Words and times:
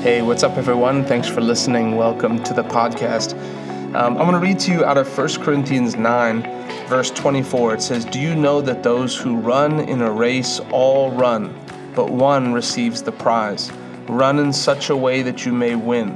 Hey, 0.00 0.22
what's 0.22 0.42
up, 0.42 0.56
everyone? 0.56 1.04
Thanks 1.04 1.28
for 1.28 1.42
listening. 1.42 1.94
Welcome 1.94 2.42
to 2.44 2.54
the 2.54 2.62
podcast. 2.62 3.34
Um, 3.94 4.16
I'm 4.16 4.26
going 4.26 4.32
to 4.32 4.38
read 4.38 4.58
to 4.60 4.72
you 4.72 4.82
out 4.82 4.96
of 4.96 5.06
1 5.06 5.42
Corinthians 5.42 5.94
9, 5.94 6.42
verse 6.88 7.10
24. 7.10 7.74
It 7.74 7.82
says, 7.82 8.06
Do 8.06 8.18
you 8.18 8.34
know 8.34 8.62
that 8.62 8.82
those 8.82 9.14
who 9.14 9.36
run 9.36 9.80
in 9.80 10.00
a 10.00 10.10
race 10.10 10.58
all 10.72 11.10
run, 11.10 11.54
but 11.94 12.10
one 12.10 12.54
receives 12.54 13.02
the 13.02 13.12
prize? 13.12 13.70
Run 14.08 14.38
in 14.38 14.54
such 14.54 14.88
a 14.88 14.96
way 14.96 15.20
that 15.20 15.44
you 15.44 15.52
may 15.52 15.74
win. 15.74 16.12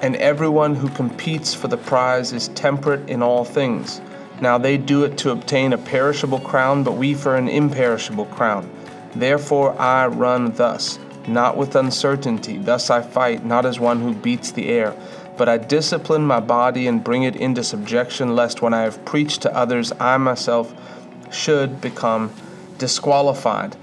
And 0.00 0.14
everyone 0.14 0.76
who 0.76 0.88
competes 0.90 1.52
for 1.52 1.66
the 1.66 1.76
prize 1.76 2.32
is 2.32 2.46
temperate 2.50 3.10
in 3.10 3.20
all 3.20 3.44
things. 3.44 4.00
Now 4.40 4.58
they 4.58 4.78
do 4.78 5.02
it 5.02 5.18
to 5.18 5.32
obtain 5.32 5.72
a 5.72 5.78
perishable 5.78 6.38
crown, 6.38 6.84
but 6.84 6.92
we 6.92 7.14
for 7.14 7.34
an 7.34 7.48
imperishable 7.48 8.26
crown. 8.26 8.70
Therefore 9.16 9.76
I 9.76 10.06
run 10.06 10.52
thus 10.52 11.00
not 11.28 11.56
with 11.56 11.76
uncertainty. 11.76 12.58
Thus 12.58 12.90
I 12.90 13.02
fight, 13.02 13.44
not 13.44 13.66
as 13.66 13.78
one 13.78 14.00
who 14.00 14.14
beats 14.14 14.52
the 14.52 14.68
air, 14.68 14.94
but 15.36 15.48
I 15.48 15.58
discipline 15.58 16.26
my 16.26 16.40
body 16.40 16.86
and 16.86 17.04
bring 17.04 17.22
it 17.22 17.36
into 17.36 17.62
subjection, 17.62 18.34
lest 18.34 18.62
when 18.62 18.74
I 18.74 18.82
have 18.82 19.04
preached 19.04 19.42
to 19.42 19.54
others, 19.54 19.92
I 20.00 20.16
myself 20.16 20.74
should 21.30 21.80
become 21.80 22.32
disqualified. 22.78 23.76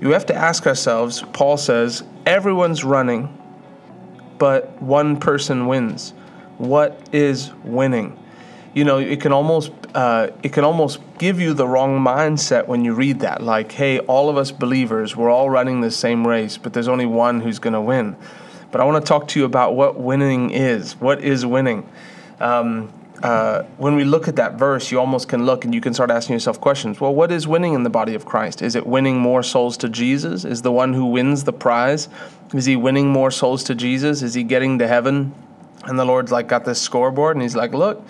You 0.00 0.10
have 0.10 0.26
to 0.26 0.34
ask 0.34 0.66
ourselves, 0.66 1.22
Paul 1.32 1.56
says, 1.56 2.02
everyone's 2.26 2.84
running, 2.84 3.36
but 4.38 4.80
one 4.80 5.18
person 5.20 5.66
wins. 5.66 6.14
What 6.58 7.08
is 7.12 7.52
winning? 7.62 8.18
You 8.72 8.84
know, 8.84 8.98
it 8.98 9.20
can 9.20 9.32
almost 9.32 9.72
uh, 9.94 10.28
it 10.42 10.52
can 10.52 10.64
almost 10.64 11.00
give 11.18 11.40
you 11.40 11.54
the 11.54 11.66
wrong 11.66 11.98
mindset 11.98 12.66
when 12.66 12.84
you 12.84 12.94
read 12.94 13.20
that. 13.20 13.42
Like, 13.42 13.72
hey, 13.72 13.98
all 14.00 14.28
of 14.28 14.36
us 14.36 14.52
believers, 14.52 15.16
we're 15.16 15.30
all 15.30 15.50
running 15.50 15.80
the 15.80 15.90
same 15.90 16.26
race, 16.26 16.56
but 16.56 16.72
there's 16.72 16.88
only 16.88 17.06
one 17.06 17.40
who's 17.40 17.58
going 17.58 17.72
to 17.72 17.80
win. 17.80 18.16
But 18.70 18.80
I 18.80 18.84
want 18.84 19.04
to 19.04 19.08
talk 19.08 19.26
to 19.28 19.40
you 19.40 19.44
about 19.44 19.74
what 19.74 19.98
winning 19.98 20.50
is. 20.50 20.92
What 21.00 21.22
is 21.22 21.44
winning? 21.44 21.88
Um, 22.38 22.92
uh, 23.22 23.64
when 23.76 23.96
we 23.96 24.04
look 24.04 24.28
at 24.28 24.36
that 24.36 24.54
verse, 24.54 24.90
you 24.90 24.98
almost 24.98 25.28
can 25.28 25.44
look 25.44 25.64
and 25.64 25.74
you 25.74 25.80
can 25.80 25.92
start 25.92 26.10
asking 26.10 26.34
yourself 26.34 26.60
questions. 26.60 27.00
Well, 27.00 27.14
what 27.14 27.30
is 27.30 27.46
winning 27.46 27.74
in 27.74 27.82
the 27.82 27.90
body 27.90 28.14
of 28.14 28.24
Christ? 28.24 28.62
Is 28.62 28.74
it 28.74 28.86
winning 28.86 29.18
more 29.18 29.42
souls 29.42 29.76
to 29.78 29.88
Jesus? 29.88 30.44
Is 30.44 30.62
the 30.62 30.72
one 30.72 30.94
who 30.94 31.06
wins 31.06 31.44
the 31.44 31.52
prize? 31.52 32.08
Is 32.54 32.64
he 32.64 32.76
winning 32.76 33.08
more 33.08 33.30
souls 33.30 33.64
to 33.64 33.74
Jesus? 33.74 34.22
Is 34.22 34.34
he 34.34 34.42
getting 34.42 34.78
to 34.78 34.88
heaven? 34.88 35.34
And 35.84 35.98
the 35.98 36.04
Lord's 36.04 36.32
like 36.32 36.48
got 36.48 36.64
this 36.64 36.80
scoreboard 36.80 37.36
and 37.36 37.42
he's 37.42 37.56
like, 37.56 37.72
look, 37.72 38.06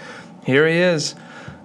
here 0.50 0.66
he 0.66 0.78
is. 0.78 1.14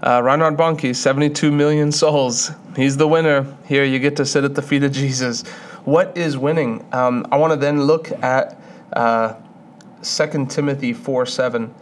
Uh, 0.02 0.22
Reinhard 0.24 0.56
Bonnke, 0.56 0.96
72 0.96 1.52
million 1.52 1.92
souls. 1.92 2.52
He's 2.76 2.98
the 2.98 3.08
winner. 3.08 3.46
Here 3.66 3.84
you 3.84 4.00
get 4.00 4.16
to 4.18 4.26
sit 4.26 4.44
at 4.44 4.54
the 4.54 4.62
feet 4.62 4.84
of 4.84 4.92
Jesus. 4.92 5.44
What 5.86 6.16
is 6.18 6.38
winning? 6.38 6.86
Um, 6.92 7.26
I 7.32 7.38
want 7.38 7.54
to 7.54 7.58
then 7.58 7.84
look 7.84 8.12
at 8.24 8.60
uh, 8.94 9.34
2 10.04 10.46
Timothy 10.48 10.94
4 10.94 11.26
7. 11.26 11.74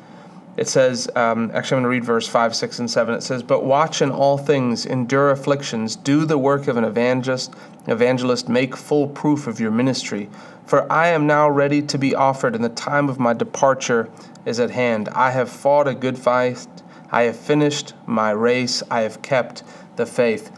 It 0.56 0.68
says, 0.68 1.10
um, 1.16 1.50
actually, 1.54 1.78
I'm 1.78 1.84
going 1.84 1.84
to 1.84 1.90
read 1.90 2.06
verse 2.06 2.28
5, 2.28 2.56
6, 2.56 2.80
and 2.80 2.92
7. 2.92 3.16
It 3.16 3.24
says, 3.24 3.42
But 3.42 3.66
watch 3.66 4.04
in 4.04 4.12
all 4.12 4.38
things, 4.38 4.86
endure 4.86 5.32
afflictions, 5.32 5.96
do 5.96 6.26
the 6.26 6.38
work 6.38 6.68
of 6.68 6.78
an 6.78 6.84
evangelist, 6.84 7.56
evangelist, 7.88 8.48
make 8.48 8.78
full 8.78 9.08
proof 9.08 9.48
of 9.48 9.60
your 9.60 9.72
ministry. 9.72 10.30
For 10.66 10.90
I 10.92 11.08
am 11.08 11.26
now 11.26 11.50
ready 11.50 11.82
to 11.82 11.98
be 11.98 12.14
offered, 12.14 12.54
and 12.54 12.64
the 12.64 12.70
time 12.70 13.10
of 13.10 13.20
my 13.20 13.34
departure 13.34 14.10
is 14.46 14.60
at 14.60 14.70
hand. 14.70 15.10
I 15.10 15.32
have 15.32 15.50
fought 15.50 15.88
a 15.88 15.96
good 15.96 16.20
fight. 16.20 16.68
I 17.14 17.24
have 17.24 17.38
finished 17.38 17.94
my 18.08 18.32
race. 18.32 18.82
I 18.90 19.02
have 19.02 19.22
kept 19.22 19.62
the 19.98 20.06
faith. 20.08 20.52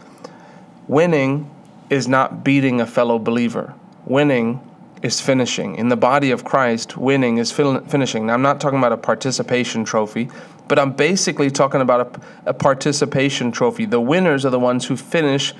Winning 0.88 1.50
is 1.90 2.08
not 2.08 2.42
beating 2.42 2.80
a 2.80 2.86
fellow 2.86 3.18
believer. 3.18 3.74
Winning 4.06 4.62
is 5.02 5.20
finishing. 5.20 5.76
In 5.76 5.90
the 5.90 5.96
body 5.96 6.30
of 6.30 6.44
Christ, 6.44 6.96
winning 6.96 7.36
is 7.36 7.52
finishing. 7.52 8.26
Now, 8.26 8.34
I'm 8.34 8.42
not 8.42 8.58
talking 8.58 8.78
about 8.78 8.92
a 8.92 8.96
participation 8.96 9.84
trophy, 9.84 10.30
but 10.66 10.78
I'm 10.78 10.92
basically 10.92 11.50
talking 11.50 11.82
about 11.82 12.00
a, 12.46 12.50
a, 12.50 12.54
participation 12.54 13.52
trophy. 13.52 13.84
The 13.84 14.00
winners 14.00 14.46
are 14.46 14.50
the 14.50 14.58
ones 14.58 14.86
who 14.86 14.96
finish 14.96 15.52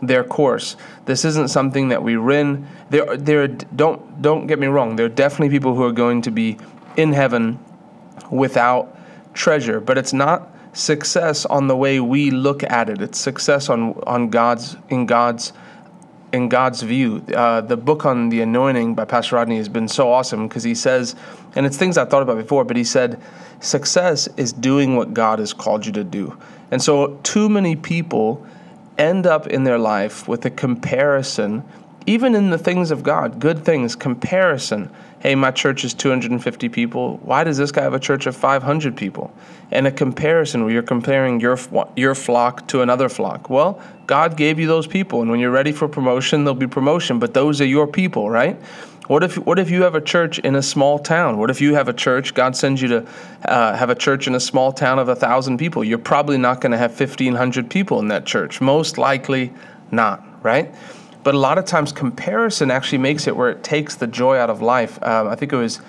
their 0.00 0.22
course. 0.22 0.76
This 1.04 1.24
isn't 1.24 1.48
something 1.48 1.88
that 1.88 2.04
we 2.04 2.16
win. 2.16 2.68
There, 2.90 3.16
there. 3.16 3.48
Don't 3.48 4.22
don't 4.22 4.46
get 4.46 4.60
me 4.60 4.68
wrong. 4.68 4.94
There 4.94 5.06
are 5.06 5.16
definitely 5.24 5.50
people 5.50 5.74
who 5.74 5.82
are 5.82 5.92
going 5.92 6.22
to 6.22 6.30
be 6.30 6.58
in 6.96 7.12
heaven 7.12 7.58
without 8.30 8.93
treasure, 9.34 9.80
but 9.80 9.98
it's 9.98 10.12
not 10.12 10.50
success 10.72 11.44
on 11.46 11.68
the 11.68 11.76
way 11.76 12.00
we 12.00 12.30
look 12.30 12.62
at 12.64 12.88
it. 12.88 13.00
It's 13.00 13.18
success 13.18 13.68
on 13.68 13.94
on 14.06 14.30
God's 14.30 14.76
in 14.88 15.06
God's 15.06 15.52
in 16.34 16.48
God's 16.48 16.82
view. 16.82 17.24
Uh, 17.32 17.60
the 17.60 17.76
book 17.76 18.04
on 18.04 18.28
the 18.28 18.40
anointing 18.40 18.96
by 18.96 19.04
Pastor 19.04 19.36
Rodney 19.36 19.56
has 19.56 19.68
been 19.68 19.86
so 19.86 20.12
awesome 20.12 20.48
because 20.48 20.64
he 20.64 20.74
says, 20.74 21.14
and 21.54 21.64
it's 21.64 21.76
things 21.76 21.96
I 21.96 22.04
thought 22.04 22.22
about 22.22 22.36
before, 22.36 22.64
but 22.64 22.76
he 22.76 22.82
said, 22.82 23.22
success 23.60 24.28
is 24.36 24.52
doing 24.52 24.96
what 24.96 25.14
God 25.14 25.38
has 25.38 25.52
called 25.52 25.86
you 25.86 25.92
to 25.92 26.02
do. 26.02 26.36
And 26.72 26.82
so, 26.82 27.20
too 27.22 27.48
many 27.48 27.76
people 27.76 28.44
end 28.98 29.26
up 29.26 29.46
in 29.46 29.62
their 29.62 29.78
life 29.78 30.26
with 30.26 30.44
a 30.44 30.50
comparison, 30.50 31.62
even 32.06 32.34
in 32.34 32.50
the 32.50 32.58
things 32.58 32.90
of 32.90 33.02
God, 33.02 33.38
good 33.38 33.64
things, 33.64 33.96
comparison 33.96 34.90
hey, 35.24 35.34
my 35.34 35.50
church 35.50 35.84
is 35.84 35.94
250 35.94 36.68
people. 36.68 37.16
Why 37.22 37.44
does 37.44 37.56
this 37.56 37.72
guy 37.72 37.82
have 37.82 37.94
a 37.94 37.98
church 37.98 38.26
of 38.26 38.36
500 38.36 38.94
people? 38.94 39.32
And 39.70 39.86
a 39.86 39.90
comparison 39.90 40.62
where 40.62 40.72
you're 40.72 40.82
comparing 40.82 41.40
your 41.40 41.58
your 41.96 42.14
flock 42.14 42.68
to 42.68 42.82
another 42.82 43.08
flock. 43.08 43.50
Well, 43.50 43.80
God 44.06 44.36
gave 44.36 44.60
you 44.60 44.66
those 44.66 44.86
people, 44.86 45.22
and 45.22 45.30
when 45.30 45.40
you're 45.40 45.50
ready 45.50 45.72
for 45.72 45.88
promotion, 45.88 46.44
there'll 46.44 46.54
be 46.54 46.66
promotion. 46.66 47.18
But 47.18 47.34
those 47.34 47.60
are 47.60 47.66
your 47.66 47.86
people, 47.86 48.30
right? 48.30 48.60
What 49.08 49.24
if 49.24 49.36
what 49.36 49.58
if 49.58 49.70
you 49.70 49.82
have 49.82 49.94
a 49.94 50.00
church 50.00 50.38
in 50.38 50.54
a 50.54 50.62
small 50.62 50.98
town? 50.98 51.38
What 51.38 51.50
if 51.50 51.60
you 51.60 51.74
have 51.74 51.88
a 51.88 51.92
church? 51.92 52.34
God 52.34 52.54
sends 52.54 52.80
you 52.82 52.88
to 52.88 53.06
uh, 53.46 53.74
have 53.74 53.90
a 53.90 53.94
church 53.94 54.26
in 54.26 54.34
a 54.34 54.40
small 54.40 54.72
town 54.72 54.98
of 54.98 55.08
a 55.08 55.16
thousand 55.16 55.56
people. 55.56 55.82
You're 55.82 55.98
probably 55.98 56.38
not 56.38 56.60
going 56.60 56.72
to 56.72 56.78
have 56.78 56.98
1,500 56.98 57.70
people 57.70 57.98
in 57.98 58.08
that 58.08 58.26
church. 58.26 58.60
Most 58.60 58.98
likely 58.98 59.52
not, 59.90 60.22
right? 60.44 60.72
But 61.24 61.34
a 61.34 61.38
lot 61.38 61.58
of 61.58 61.64
times, 61.64 61.90
comparison 61.90 62.70
actually 62.70 62.98
makes 62.98 63.26
it 63.26 63.34
where 63.34 63.50
it 63.50 63.64
takes 63.64 63.94
the 63.96 64.06
joy 64.06 64.36
out 64.36 64.50
of 64.50 64.60
life. 64.60 65.02
Um, 65.02 65.26
I 65.26 65.34
think 65.34 65.52
it 65.52 65.56
was 65.56 65.80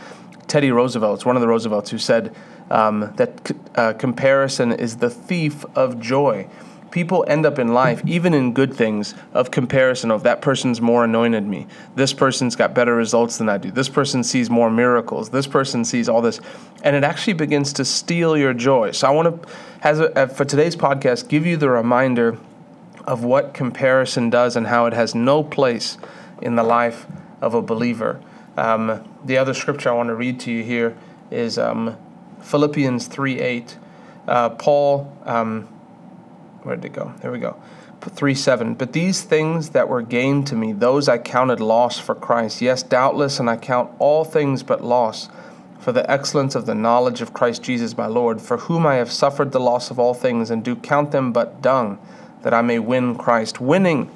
Teddy 0.48 0.72
Roosevelt, 0.72 1.20
it's 1.20 1.26
one 1.26 1.36
of 1.36 1.42
the 1.42 1.48
Roosevelts, 1.48 1.92
who 1.92 1.98
said 1.98 2.34
um, 2.72 3.14
that 3.18 3.52
uh, 3.76 3.94
comparison 3.94 4.72
is 4.72 4.98
the 4.98 5.10
thief 5.10 5.66
of 5.76 6.00
joy. 6.00 6.48
People 6.92 7.26
end 7.28 7.46
up 7.46 7.60
in 7.60 7.74
life, 7.74 8.02
even 8.06 8.34
in 8.34 8.54
good 8.54 8.74
things, 8.74 9.16
of 9.34 9.52
comparison 9.52 10.12
of 10.12 10.24
that 10.24 10.42
person's 10.42 10.80
more 10.80 11.04
anointed 11.04 11.46
me. 11.46 11.68
This 11.96 12.14
person's 12.14 12.56
got 12.56 12.74
better 12.74 12.96
results 12.96 13.38
than 13.38 13.50
I 13.50 13.58
do. 13.58 13.70
This 13.70 13.90
person 13.90 14.24
sees 14.24 14.50
more 14.50 14.72
miracles. 14.72 15.30
This 15.30 15.46
person 15.46 15.84
sees 15.84 16.08
all 16.08 16.22
this. 16.22 16.40
And 16.84 16.96
it 16.96 17.04
actually 17.04 17.34
begins 17.34 17.74
to 17.74 17.84
steal 17.84 18.38
your 18.38 18.54
joy. 18.54 18.92
So 18.92 19.10
I 19.10 19.12
want 19.12 19.44
to, 19.44 19.50
as 19.82 20.00
a, 20.00 20.30
for 20.30 20.46
today's 20.46 20.78
podcast, 20.78 21.28
give 21.28 21.46
you 21.46 21.58
the 21.58 21.70
reminder 21.70 22.38
of 23.06 23.24
what 23.24 23.54
comparison 23.54 24.30
does 24.30 24.56
and 24.56 24.68
how 24.68 24.88
it 24.88 24.94
has 24.94 25.16
no 25.16 25.44
place 25.44 25.98
in 26.42 26.56
the 26.56 26.64
life 26.64 27.06
of 27.42 27.54
a 27.54 27.62
believer. 27.62 28.20
Um, 28.58 29.08
the 29.24 29.38
other 29.38 29.54
scripture 29.54 29.90
I 29.90 29.94
want 29.94 30.08
to 30.10 30.16
read 30.16 30.40
to 30.42 30.52
you 30.52 30.64
here 30.64 30.98
is 31.30 31.58
um, 31.58 31.98
Philippians 32.42 33.08
3 33.08 33.40
8. 33.40 33.78
Uh, 34.28 34.50
Paul, 34.50 35.16
um, 35.24 35.64
where 36.64 36.76
did 36.76 36.86
it 36.86 36.94
go? 36.94 37.14
There 37.22 37.32
we 37.32 37.40
go. 37.40 37.62
3 38.02 38.34
7. 38.36 38.74
But 38.76 38.94
these 38.94 39.22
things 39.22 39.70
that 39.70 39.88
were 39.88 40.02
gained 40.02 40.48
to 40.48 40.56
me, 40.56 40.74
those 40.74 41.08
I 41.08 41.18
counted 41.18 41.60
loss 41.60 42.00
for 42.00 42.16
Christ. 42.16 42.62
Yes, 42.62 42.82
doubtless, 42.84 43.40
and 43.40 43.50
I 43.50 43.58
count 43.58 43.92
all 44.00 44.24
things 44.24 44.64
but 44.64 44.84
loss 44.84 45.30
for 45.80 45.92
the 45.92 46.10
excellence 46.10 46.56
of 46.56 46.66
the 46.66 46.74
knowledge 46.74 47.22
of 47.22 47.34
Christ 47.34 47.62
Jesus 47.62 47.98
my 47.98 48.08
Lord, 48.08 48.42
for 48.42 48.58
whom 48.58 48.88
I 48.88 48.96
have 48.96 49.12
suffered 49.12 49.52
the 49.52 49.60
loss 49.60 49.92
of 49.92 50.00
all 50.00 50.14
things, 50.16 50.50
and 50.50 50.64
do 50.64 50.76
count 50.76 51.12
them 51.12 51.32
but 51.32 51.62
dung 51.62 52.00
that 52.46 52.54
I 52.54 52.62
may 52.62 52.78
win 52.78 53.16
Christ. 53.16 53.60
Winning 53.60 54.12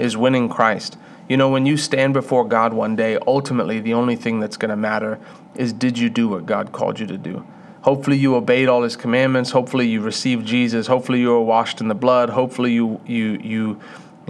is 0.00 0.16
winning 0.16 0.48
Christ. 0.48 0.98
You 1.28 1.36
know, 1.36 1.48
when 1.48 1.64
you 1.64 1.76
stand 1.76 2.12
before 2.12 2.44
God 2.44 2.74
one 2.74 2.96
day, 2.96 3.16
ultimately 3.24 3.78
the 3.78 3.94
only 3.94 4.16
thing 4.16 4.40
that's 4.40 4.56
going 4.56 4.70
to 4.70 4.76
matter 4.76 5.20
is 5.54 5.72
did 5.72 5.96
you 5.96 6.10
do 6.10 6.26
what 6.26 6.44
God 6.44 6.72
called 6.72 6.98
you 6.98 7.06
to 7.06 7.16
do? 7.16 7.46
Hopefully 7.82 8.16
you 8.16 8.34
obeyed 8.34 8.68
all 8.68 8.82
his 8.82 8.96
commandments. 8.96 9.52
Hopefully 9.52 9.86
you 9.86 10.00
received 10.00 10.44
Jesus. 10.44 10.88
Hopefully 10.88 11.20
you 11.20 11.28
were 11.28 11.40
washed 11.40 11.80
in 11.80 11.86
the 11.86 11.94
blood. 11.94 12.30
Hopefully 12.30 12.72
you 12.72 13.00
you 13.06 13.38
you 13.44 13.80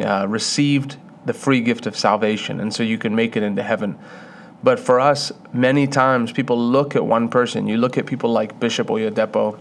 uh, 0.05 0.27
received 0.29 0.99
the 1.25 1.33
free 1.33 1.63
gift 1.63 1.87
of 1.87 1.97
salvation, 1.97 2.61
and 2.61 2.75
so 2.75 2.83
you 2.83 2.99
can 2.99 3.17
make 3.17 3.35
it 3.35 3.43
into 3.43 3.63
heaven. 3.63 3.99
But 4.63 4.79
for 4.79 5.01
us, 5.01 5.33
many 5.55 5.87
times 5.87 6.33
people 6.33 6.59
look 6.61 6.95
at 6.95 7.07
one 7.07 7.31
person. 7.31 7.67
You 7.67 7.79
look 7.79 7.97
at 7.97 8.05
people 8.05 8.31
like 8.31 8.61
Bishop 8.61 8.89
Oyedepo 8.89 9.59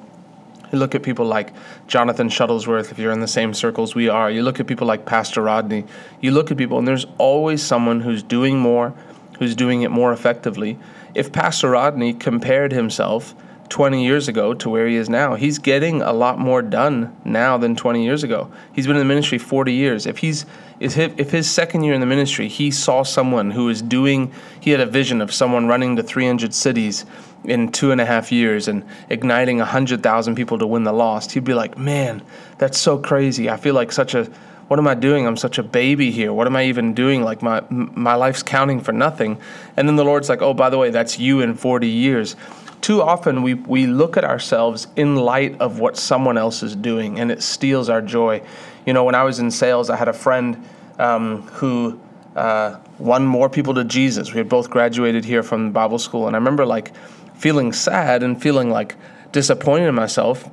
you 0.72 0.80
look 0.80 0.96
at 0.96 1.04
people 1.04 1.26
like 1.26 1.54
Jonathan 1.88 2.30
Shuttlesworth, 2.30 2.92
if 2.92 3.00
you're 3.00 3.12
in 3.12 3.20
the 3.20 3.28
same 3.28 3.54
circles 3.54 3.96
we 3.96 4.10
are. 4.10 4.30
You 4.30 4.44
look 4.44 4.60
at 4.60 4.68
people 4.68 4.88
like 4.88 5.06
Pastor 5.06 5.42
Rodney. 5.42 5.86
You 6.22 6.32
look 6.32 6.52
at 6.52 6.58
people, 6.58 6.78
and 6.78 6.88
there's 6.88 7.06
always 7.18 7.64
someone 7.64 8.02
who's 8.02 8.24
doing 8.24 8.60
more, 8.60 8.94
who's 9.40 9.56
doing 9.56 9.82
it 9.84 9.92
more 9.92 10.12
effectively. 10.12 10.78
If 11.16 11.32
Pastor 11.32 11.72
Rodney 11.72 12.14
compared 12.14 12.72
himself 12.72 13.34
20 13.70 14.04
years 14.04 14.28
ago 14.28 14.54
to 14.54 14.70
where 14.70 14.88
he 14.88 14.96
is 14.96 15.10
now. 15.10 15.36
He's 15.36 15.60
getting 15.60 16.02
a 16.02 16.14
lot 16.14 16.40
more 16.40 16.62
done 16.62 17.16
now 17.26 17.58
than 17.58 17.76
20 17.76 18.04
years 18.04 18.24
ago. 18.24 18.52
He's 18.74 18.88
been 18.88 18.96
in 18.96 19.02
the 19.02 19.06
ministry 19.06 19.38
40 19.38 19.74
years. 19.74 20.06
If 20.06 20.20
he's 20.20 20.46
if 20.80 21.32
his 21.32 21.50
second 21.50 21.84
year 21.84 21.96
in 21.96 22.02
the 22.02 22.06
ministry, 22.06 22.48
he 22.48 22.70
saw 22.70 23.02
someone 23.02 23.50
who 23.50 23.66
was 23.66 23.82
doing, 23.82 24.32
he 24.60 24.70
had 24.70 24.80
a 24.80 24.86
vision 24.86 25.22
of 25.22 25.34
someone 25.34 25.68
running 25.68 25.96
to 25.96 26.04
300 26.04 26.54
cities 26.54 27.06
in 27.46 27.72
two 27.72 27.92
and 27.92 28.00
a 28.00 28.06
half 28.06 28.32
years 28.32 28.68
and 28.68 28.84
igniting 29.10 29.58
100,000 29.58 30.36
people 30.36 30.60
to 30.60 30.68
win 30.68 30.84
the 30.84 30.92
lost, 30.92 31.32
he'd 31.32 31.44
be 31.44 31.54
like, 31.54 31.78
man, 31.78 32.22
that's 32.58 32.78
so 32.78 32.98
crazy. 32.98 33.50
I 33.50 33.58
feel 33.58 33.74
like 33.74 33.92
such 33.92 34.14
a, 34.14 34.26
what 34.68 34.80
am 34.80 34.88
I 34.88 34.96
doing? 34.96 35.26
I'm 35.26 35.38
such 35.38 35.58
a 35.58 35.64
baby 35.64 36.12
here. 36.12 36.34
What 36.34 36.46
am 36.46 36.56
I 36.56 36.66
even 36.66 36.94
doing? 36.94 37.24
Like 37.24 37.42
my 37.42 37.64
my 37.70 38.16
life's 38.16 38.44
counting 38.44 38.82
for 38.82 38.92
nothing. 38.92 39.40
And 39.78 39.88
then 39.88 39.96
the 39.96 40.04
Lord's 40.04 40.28
like, 40.28 40.42
oh, 40.42 40.54
by 40.54 40.70
the 40.70 40.78
way, 40.78 40.90
that's 40.90 41.18
you 41.18 41.40
in 41.40 41.56
40 41.56 41.88
years 41.88 42.36
too 42.82 43.02
often 43.02 43.42
we, 43.42 43.56
we 43.56 43.88
look 43.88 44.18
at 44.18 44.24
ourselves 44.24 44.88
in 44.96 45.16
light 45.16 45.60
of 45.60 45.80
what 45.80 45.98
someone 45.98 46.38
else 46.38 46.64
is 46.64 46.76
doing 46.76 47.20
and 47.20 47.32
it 47.32 47.42
steals 47.42 47.90
our 47.90 48.02
joy. 48.02 48.42
You 48.86 48.94
know, 48.94 49.04
when 49.04 49.16
I 49.16 49.24
was 49.24 49.40
in 49.40 49.52
sales, 49.52 49.90
I 49.90 49.96
had 49.96 50.08
a 50.08 50.14
friend 50.14 50.64
um, 51.00 51.42
who 51.44 52.00
uh, 52.36 52.80
won 53.00 53.26
more 53.26 53.50
people 53.50 53.74
to 53.74 53.84
Jesus. 53.84 54.32
We 54.32 54.38
had 54.38 54.50
both 54.50 54.70
graduated 54.70 55.26
here 55.26 55.44
from 55.44 55.72
Bible 55.72 56.00
school. 56.00 56.28
And 56.28 56.36
I 56.36 56.40
remember 56.40 56.66
like 56.66 56.94
feeling 57.36 57.74
sad 57.74 58.24
and 58.24 58.42
feeling 58.42 58.70
like 58.70 58.96
disappointed 59.32 59.88
in 59.88 59.96
myself 59.96 60.50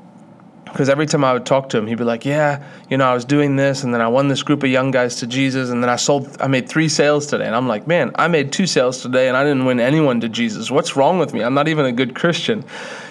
because 0.75 0.89
every 0.89 1.07
time 1.07 1.23
I 1.23 1.33
would 1.33 1.47
talk 1.47 1.69
to 1.69 1.79
him, 1.79 1.87
he'd 1.87 1.99
be 1.99 2.05
like, 2.05 2.25
"Yeah, 2.25 2.61
you 2.91 2.97
know, 2.97 3.05
I 3.05 3.15
was 3.15 3.25
doing 3.25 3.55
this, 3.55 3.85
and 3.85 3.95
then 3.95 4.01
I 4.01 4.09
won 4.09 4.27
this 4.27 4.43
group 4.43 4.65
of 4.65 4.71
young 4.71 4.91
guys 4.91 5.15
to 5.17 5.27
Jesus, 5.29 5.71
and 5.71 5.81
then 5.81 5.89
I 5.89 5.95
sold, 5.95 6.37
I 6.41 6.49
made 6.49 6.69
three 6.69 6.89
sales 6.89 7.29
today." 7.29 7.47
And 7.47 7.55
I'm 7.55 7.69
like, 7.69 7.87
"Man, 7.87 8.11
I 8.17 8.27
made 8.27 8.51
two 8.51 8.67
sales 8.67 9.01
today, 9.01 9.29
and 9.29 9.37
I 9.37 9.45
didn't 9.45 9.67
win 9.67 9.79
anyone 9.79 10.21
to 10.23 10.29
Jesus. 10.29 10.73
What's 10.73 10.97
wrong 10.97 11.21
with 11.21 11.33
me? 11.33 11.45
I'm 11.45 11.55
not 11.55 11.69
even 11.69 11.85
a 11.87 11.93
good 11.93 12.17
Christian." 12.17 12.65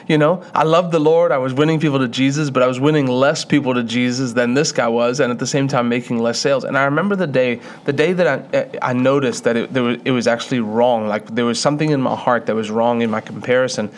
You 0.10 0.18
know, 0.18 0.44
I 0.54 0.64
love 0.64 0.92
the 0.92 1.00
Lord. 1.00 1.32
I 1.32 1.38
was 1.38 1.54
winning 1.54 1.80
people 1.80 2.00
to 2.00 2.10
Jesus, 2.10 2.50
but 2.50 2.62
I 2.62 2.68
was 2.68 2.78
winning 2.78 3.08
less 3.08 3.46
people 3.46 3.74
to 3.74 3.84
Jesus 3.84 4.34
than 4.34 4.54
this 4.54 4.74
guy 4.74 4.90
was, 4.90 5.22
and 5.22 5.32
at 5.32 5.40
the 5.40 5.48
same 5.48 5.70
time 5.70 5.88
making 5.88 6.20
less 6.20 6.40
sales. 6.40 6.66
And 6.66 6.78
I 6.78 6.84
remember 6.84 7.16
the 7.16 7.28
day, 7.28 7.62
the 7.86 7.94
day 7.94 8.12
that 8.12 8.28
I, 8.54 8.90
I 8.90 8.92
noticed 8.92 9.46
that 9.46 9.56
it, 9.56 9.72
was, 9.72 10.00
it 10.04 10.12
was 10.12 10.28
actually 10.28 10.60
wrong. 10.60 11.08
Like 11.08 11.34
there 11.34 11.46
was 11.46 11.62
something 11.62 11.92
in 11.92 12.02
my 12.02 12.18
heart 12.18 12.48
that 12.48 12.56
was 12.56 12.70
wrong 12.70 13.02
in 13.02 13.10
my 13.10 13.22
comparison. 13.22 13.90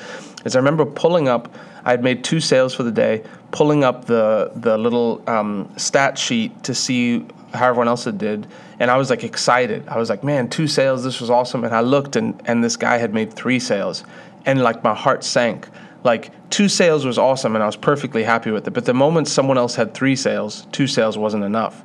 Is 0.45 0.55
I 0.55 0.59
remember 0.59 0.85
pulling 0.85 1.27
up 1.27 1.53
I 1.85 1.91
had 1.91 2.03
made 2.03 2.23
two 2.23 2.39
sales 2.39 2.73
for 2.73 2.81
the 2.81 2.91
day, 2.91 3.23
pulling 3.51 3.83
up 3.83 4.05
the 4.05 4.51
the 4.55 4.77
little 4.77 5.21
um, 5.29 5.71
stat 5.77 6.17
sheet 6.17 6.63
to 6.63 6.73
see 6.73 7.25
how 7.53 7.67
everyone 7.67 7.87
else 7.87 8.05
had 8.05 8.17
did, 8.17 8.47
and 8.79 8.89
I 8.89 8.97
was 8.97 9.11
like 9.11 9.23
excited. 9.23 9.87
I 9.87 9.99
was 9.99 10.09
like, 10.09 10.23
man, 10.23 10.49
two 10.49 10.67
sales, 10.67 11.03
this 11.03 11.21
was 11.21 11.29
awesome. 11.29 11.63
And 11.63 11.75
I 11.75 11.81
looked, 11.81 12.15
and 12.15 12.41
and 12.45 12.63
this 12.63 12.75
guy 12.75 12.97
had 12.97 13.13
made 13.13 13.31
three 13.31 13.59
sales, 13.59 14.03
and 14.47 14.61
like 14.61 14.83
my 14.83 14.95
heart 14.95 15.23
sank. 15.23 15.69
Like 16.03 16.31
two 16.49 16.69
sales 16.69 17.05
was 17.05 17.19
awesome, 17.19 17.55
and 17.55 17.61
I 17.63 17.67
was 17.67 17.75
perfectly 17.75 18.23
happy 18.23 18.49
with 18.49 18.67
it. 18.67 18.71
But 18.71 18.85
the 18.85 18.93
moment 18.93 19.27
someone 19.27 19.59
else 19.59 19.75
had 19.75 19.93
three 19.93 20.15
sales, 20.15 20.67
two 20.71 20.87
sales 20.87 21.19
wasn't 21.19 21.43
enough. 21.43 21.83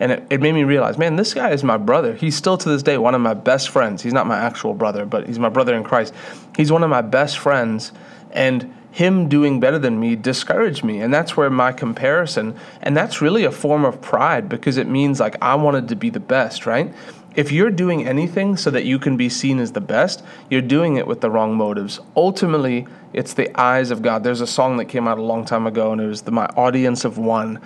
And 0.00 0.12
it, 0.12 0.26
it 0.30 0.40
made 0.40 0.52
me 0.52 0.64
realize, 0.64 0.98
man, 0.98 1.16
this 1.16 1.34
guy 1.34 1.50
is 1.50 1.62
my 1.62 1.76
brother. 1.76 2.14
He's 2.14 2.34
still 2.34 2.56
to 2.58 2.68
this 2.68 2.82
day 2.82 2.98
one 2.98 3.14
of 3.14 3.20
my 3.20 3.34
best 3.34 3.68
friends. 3.68 4.02
He's 4.02 4.14
not 4.14 4.26
my 4.26 4.38
actual 4.38 4.74
brother, 4.74 5.04
but 5.04 5.26
he's 5.28 5.38
my 5.38 5.50
brother 5.50 5.76
in 5.76 5.84
Christ. 5.84 6.14
He's 6.56 6.72
one 6.72 6.82
of 6.82 6.90
my 6.90 7.02
best 7.02 7.38
friends. 7.38 7.92
And 8.32 8.74
him 8.92 9.28
doing 9.28 9.60
better 9.60 9.78
than 9.78 10.00
me 10.00 10.16
discouraged 10.16 10.82
me. 10.82 11.00
And 11.00 11.12
that's 11.12 11.36
where 11.36 11.50
my 11.50 11.72
comparison, 11.72 12.56
and 12.82 12.96
that's 12.96 13.20
really 13.20 13.44
a 13.44 13.52
form 13.52 13.84
of 13.84 14.00
pride 14.00 14.48
because 14.48 14.76
it 14.76 14.88
means 14.88 15.20
like 15.20 15.36
I 15.40 15.54
wanted 15.54 15.88
to 15.88 15.96
be 15.96 16.10
the 16.10 16.20
best, 16.20 16.66
right? 16.66 16.92
If 17.36 17.52
you're 17.52 17.70
doing 17.70 18.08
anything 18.08 18.56
so 18.56 18.70
that 18.72 18.84
you 18.84 18.98
can 18.98 19.16
be 19.16 19.28
seen 19.28 19.60
as 19.60 19.72
the 19.72 19.80
best, 19.80 20.24
you're 20.48 20.60
doing 20.60 20.96
it 20.96 21.06
with 21.06 21.20
the 21.20 21.30
wrong 21.30 21.54
motives. 21.54 22.00
Ultimately, 22.16 22.88
it's 23.12 23.34
the 23.34 23.56
eyes 23.58 23.92
of 23.92 24.02
God. 24.02 24.24
There's 24.24 24.40
a 24.40 24.46
song 24.46 24.78
that 24.78 24.86
came 24.86 25.06
out 25.06 25.18
a 25.18 25.22
long 25.22 25.44
time 25.44 25.66
ago, 25.66 25.92
and 25.92 26.00
it 26.00 26.06
was 26.06 26.22
the, 26.22 26.32
My 26.32 26.46
Audience 26.56 27.04
of 27.04 27.18
One. 27.18 27.60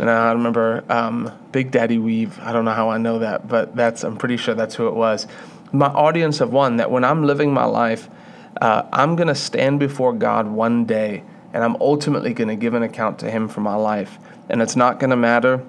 And 0.00 0.08
I 0.08 0.32
remember 0.32 0.82
um, 0.88 1.30
Big 1.52 1.70
Daddy 1.70 1.98
Weave. 1.98 2.38
I 2.40 2.52
don't 2.52 2.64
know 2.64 2.72
how 2.72 2.88
I 2.88 2.96
know 2.96 3.18
that, 3.18 3.46
but 3.46 3.76
that's 3.76 4.02
I'm 4.02 4.16
pretty 4.16 4.38
sure 4.38 4.54
that's 4.54 4.74
who 4.74 4.88
it 4.88 4.94
was. 4.94 5.26
My 5.72 5.88
audience 5.88 6.40
of 6.40 6.52
one. 6.52 6.78
That 6.78 6.90
when 6.90 7.04
I'm 7.04 7.24
living 7.24 7.52
my 7.52 7.66
life, 7.66 8.08
uh, 8.62 8.84
I'm 8.94 9.14
to 9.28 9.34
stand 9.34 9.78
before 9.78 10.14
God 10.14 10.46
one 10.48 10.86
day 10.86 11.22
and 11.52 11.62
I'm 11.62 11.76
ultimately 11.82 12.32
to 12.48 12.56
give 12.56 12.72
an 12.72 12.82
account 12.82 13.18
to 13.18 13.30
Him 13.30 13.46
for 13.46 13.60
my 13.60 13.74
life. 13.74 14.18
And 14.48 14.62
it's 14.62 14.74
not 14.74 15.00
to 15.10 15.16
matter. 15.16 15.62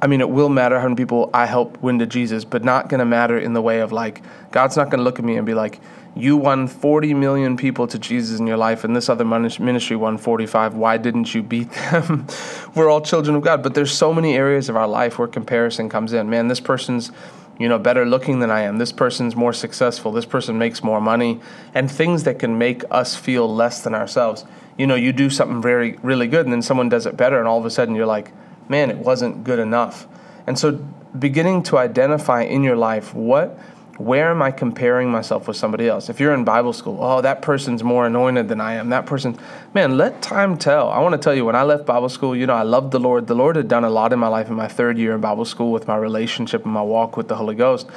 I 0.00 0.06
mean, 0.08 0.20
it 0.20 0.28
will 0.28 0.48
matter 0.48 0.78
how 0.78 0.84
many 0.84 0.96
people 0.96 1.30
I 1.32 1.46
help 1.46 1.80
win 1.82 1.98
to 2.00 2.06
Jesus, 2.06 2.44
but 2.44 2.62
not 2.62 2.88
going 2.88 2.98
to 2.98 3.06
matter 3.06 3.38
in 3.38 3.54
the 3.54 3.62
way 3.62 3.80
of 3.80 3.92
like, 3.92 4.22
God's 4.50 4.76
not 4.76 4.90
going 4.90 4.98
to 4.98 5.04
look 5.04 5.18
at 5.18 5.24
me 5.24 5.36
and 5.36 5.46
be 5.46 5.54
like, 5.54 5.80
you 6.14 6.36
won 6.36 6.66
40 6.66 7.12
million 7.12 7.56
people 7.58 7.86
to 7.88 7.98
Jesus 7.98 8.40
in 8.40 8.46
your 8.46 8.56
life, 8.56 8.84
and 8.84 8.96
this 8.96 9.10
other 9.10 9.24
ministry 9.24 9.96
won 9.96 10.16
45. 10.16 10.74
Why 10.74 10.96
didn't 10.96 11.34
you 11.34 11.42
beat 11.42 11.70
them? 11.72 12.26
We're 12.74 12.88
all 12.88 13.02
children 13.02 13.36
of 13.36 13.42
God, 13.42 13.62
but 13.62 13.74
there's 13.74 13.92
so 13.92 14.14
many 14.14 14.34
areas 14.34 14.70
of 14.70 14.76
our 14.76 14.88
life 14.88 15.18
where 15.18 15.28
comparison 15.28 15.90
comes 15.90 16.14
in. 16.14 16.30
Man, 16.30 16.48
this 16.48 16.60
person's 16.60 17.12
you 17.58 17.68
know, 17.68 17.78
better 17.78 18.04
looking 18.04 18.40
than 18.40 18.50
I 18.50 18.62
am. 18.62 18.78
This 18.78 18.92
person's 18.92 19.34
more 19.34 19.52
successful. 19.52 20.12
This 20.12 20.26
person 20.26 20.58
makes 20.58 20.82
more 20.82 21.00
money, 21.00 21.40
and 21.74 21.90
things 21.90 22.24
that 22.24 22.38
can 22.38 22.58
make 22.58 22.82
us 22.90 23.16
feel 23.16 23.52
less 23.52 23.82
than 23.82 23.94
ourselves. 23.94 24.44
You 24.76 24.86
know, 24.86 24.94
you 24.94 25.12
do 25.12 25.30
something 25.30 25.62
very, 25.62 25.98
really 26.02 26.28
good, 26.28 26.44
and 26.44 26.52
then 26.52 26.62
someone 26.62 26.88
does 26.88 27.06
it 27.06 27.16
better, 27.16 27.38
and 27.38 27.48
all 27.48 27.58
of 27.58 27.64
a 27.64 27.70
sudden 27.70 27.94
you're 27.94 28.06
like, 28.06 28.32
man, 28.68 28.90
it 28.90 28.98
wasn't 28.98 29.44
good 29.44 29.58
enough. 29.58 30.06
And 30.46 30.58
so, 30.58 30.72
beginning 31.18 31.62
to 31.64 31.78
identify 31.78 32.42
in 32.42 32.62
your 32.62 32.76
life 32.76 33.14
what 33.14 33.58
where 33.98 34.30
am 34.30 34.42
I 34.42 34.50
comparing 34.50 35.10
myself 35.10 35.48
with 35.48 35.56
somebody 35.56 35.88
else? 35.88 36.10
If 36.10 36.20
you're 36.20 36.34
in 36.34 36.44
Bible 36.44 36.72
school, 36.72 36.98
oh, 37.00 37.22
that 37.22 37.40
person's 37.40 37.82
more 37.82 38.06
anointed 38.06 38.48
than 38.48 38.60
I 38.60 38.74
am. 38.74 38.90
That 38.90 39.06
person, 39.06 39.38
man, 39.72 39.96
let 39.96 40.20
time 40.20 40.58
tell. 40.58 40.90
I 40.90 41.00
want 41.00 41.14
to 41.14 41.18
tell 41.18 41.34
you, 41.34 41.44
when 41.44 41.56
I 41.56 41.62
left 41.62 41.86
Bible 41.86 42.08
school, 42.08 42.36
you 42.36 42.46
know, 42.46 42.54
I 42.54 42.62
loved 42.62 42.92
the 42.92 43.00
Lord. 43.00 43.26
The 43.26 43.34
Lord 43.34 43.56
had 43.56 43.68
done 43.68 43.84
a 43.84 43.90
lot 43.90 44.12
in 44.12 44.18
my 44.18 44.28
life 44.28 44.48
in 44.48 44.54
my 44.54 44.68
third 44.68 44.98
year 44.98 45.14
in 45.14 45.20
Bible 45.20 45.44
school 45.44 45.72
with 45.72 45.88
my 45.88 45.96
relationship 45.96 46.64
and 46.64 46.72
my 46.72 46.82
walk 46.82 47.16
with 47.16 47.28
the 47.28 47.36
Holy 47.36 47.54
Ghost. 47.54 47.88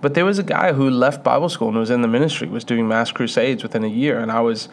But 0.00 0.14
there 0.14 0.24
was 0.24 0.38
a 0.38 0.42
guy 0.42 0.72
who 0.72 0.88
left 0.90 1.22
Bible 1.22 1.48
school 1.48 1.68
and 1.68 1.76
was 1.76 1.90
in 1.90 2.02
the 2.02 2.08
ministry, 2.08 2.48
was 2.48 2.64
doing 2.64 2.88
mass 2.88 3.12
crusades 3.12 3.62
within 3.62 3.84
a 3.84 3.88
year, 3.88 4.18
and 4.18 4.32
I 4.32 4.40
was 4.40 4.68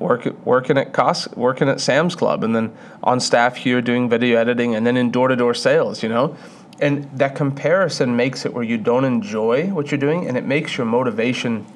work, 0.00 0.26
working 0.44 0.78
at 0.78 0.92
Cos, 0.92 1.28
working 1.36 1.68
at 1.68 1.80
Sam's 1.80 2.14
Club, 2.14 2.42
and 2.42 2.56
then 2.56 2.76
on 3.04 3.20
staff 3.20 3.56
here 3.56 3.80
doing 3.80 4.08
video 4.08 4.38
editing, 4.38 4.74
and 4.74 4.86
then 4.86 4.96
in 4.96 5.10
door 5.10 5.28
to 5.28 5.36
door 5.36 5.54
sales. 5.54 6.02
You 6.02 6.08
know 6.08 6.36
and 6.80 7.04
that 7.18 7.34
comparison 7.34 8.16
makes 8.16 8.46
it 8.46 8.54
where 8.54 8.64
you 8.64 8.78
don't 8.78 9.04
enjoy 9.04 9.66
what 9.66 9.90
you're 9.90 10.00
doing 10.00 10.26
and 10.26 10.36
it 10.36 10.44
makes 10.44 10.76
your 10.76 10.86
motivation 10.86 11.66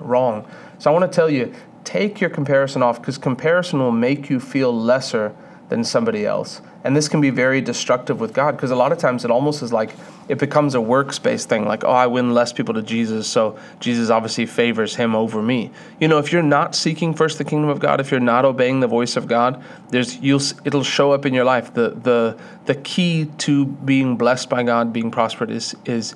wrong. 0.00 0.46
So 0.78 0.90
I 0.90 0.94
want 0.98 1.10
to 1.10 1.14
tell 1.14 1.30
you 1.30 1.54
take 1.84 2.20
your 2.20 2.30
comparison 2.30 2.82
off 2.82 3.00
because 3.00 3.18
comparison 3.18 3.78
will 3.78 3.92
make 3.92 4.28
you 4.28 4.40
feel 4.40 4.76
lesser 4.76 5.36
than 5.68 5.82
somebody 5.82 6.24
else. 6.24 6.60
And 6.84 6.96
this 6.96 7.08
can 7.08 7.20
be 7.20 7.30
very 7.30 7.60
destructive 7.60 8.20
with 8.20 8.32
God 8.32 8.52
because 8.52 8.70
a 8.70 8.76
lot 8.76 8.92
of 8.92 8.98
times 8.98 9.24
it 9.24 9.30
almost 9.30 9.62
is 9.62 9.72
like 9.72 9.94
it 10.28 10.38
becomes 10.38 10.74
a 10.74 10.78
workspace 10.78 11.44
thing 11.44 11.64
like, 11.64 11.84
oh, 11.84 11.90
I 11.90 12.06
win 12.06 12.32
less 12.34 12.52
people 12.52 12.74
to 12.74 12.82
Jesus, 12.82 13.26
so 13.26 13.58
Jesus 13.80 14.08
obviously 14.08 14.46
favors 14.46 14.94
him 14.94 15.16
over 15.16 15.42
me. 15.42 15.72
You 16.00 16.06
know, 16.06 16.18
if 16.18 16.32
you're 16.32 16.42
not 16.42 16.74
seeking 16.76 17.14
first 17.14 17.38
the 17.38 17.44
kingdom 17.44 17.70
of 17.70 17.80
God, 17.80 18.00
if 18.00 18.10
you're 18.10 18.20
not 18.20 18.44
obeying 18.44 18.80
the 18.80 18.86
voice 18.86 19.16
of 19.16 19.26
God, 19.26 19.62
there's 19.90 20.18
you'll 20.18 20.42
it'll 20.64 20.84
show 20.84 21.10
up 21.10 21.26
in 21.26 21.34
your 21.34 21.44
life. 21.44 21.74
The 21.74 21.90
the 21.90 22.38
the 22.66 22.76
key 22.76 23.26
to 23.38 23.66
being 23.66 24.16
blessed 24.16 24.48
by 24.48 24.62
God, 24.62 24.92
being 24.92 25.10
prospered 25.10 25.50
is 25.50 25.74
is 25.84 26.14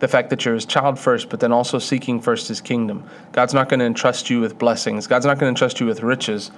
the 0.00 0.08
fact 0.08 0.30
that 0.30 0.44
you're 0.44 0.54
his 0.54 0.64
child 0.64 0.98
first, 0.98 1.28
but 1.28 1.40
then 1.40 1.52
also 1.52 1.78
seeking 1.78 2.20
first 2.20 2.48
his 2.48 2.60
kingdom. 2.60 3.08
God's 3.32 3.52
not 3.54 3.68
going 3.68 3.80
to 3.80 3.86
entrust 3.86 4.30
you 4.30 4.40
with 4.40 4.58
blessings. 4.58 5.06
God's 5.06 5.26
not 5.26 5.38
going 5.38 5.54
to 5.54 5.60
entrust 5.60 5.78
you 5.78 5.86
with 5.86 6.02
riches 6.02 6.50